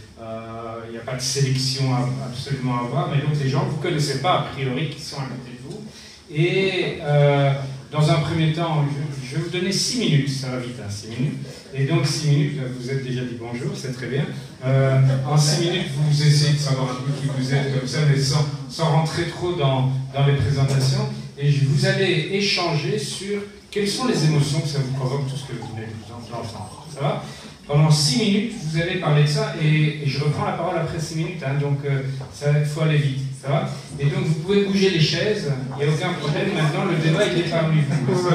[0.90, 1.84] n'y a pas de sélection
[2.24, 5.00] absolument à avoir, mais donc les gens que vous ne connaissez pas a priori qui
[5.00, 5.82] sont à côté de vous.
[6.30, 7.52] Et euh,
[7.90, 8.84] dans un premier temps,
[9.24, 11.38] je, vais vous donner 6 minutes, ça va vite, 6 hein, minutes.
[11.74, 14.26] Et donc 6 minutes, vous êtes déjà dit bonjour, c'est très bien.
[14.64, 17.98] Euh, en 6 minutes, vous essayez de savoir un peu qui vous êtes comme ça,
[18.08, 21.08] mais sans, sans rentrer trop dans, dans, les présentations.
[21.38, 25.48] Et vous allez échanger sur quelles sont les émotions que ça vous provoque, tout ce
[25.52, 26.86] que vous venez de vous entendre.
[26.94, 27.24] Ça va?
[27.66, 31.16] Pendant 6 minutes, vous allez parler de ça et, je reprends la parole après 6
[31.16, 34.90] minutes, hein, donc il euh, faut aller vite, ça va Et donc vous pouvez bouger
[34.90, 38.28] les chaises, il n'y a aucun problème, maintenant le débat il est parmi vous,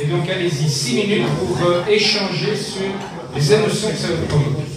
[0.00, 2.82] Et donc allez-y, 6 minutes pour euh, échanger sur
[3.34, 4.70] les émotions que ça vous provoque.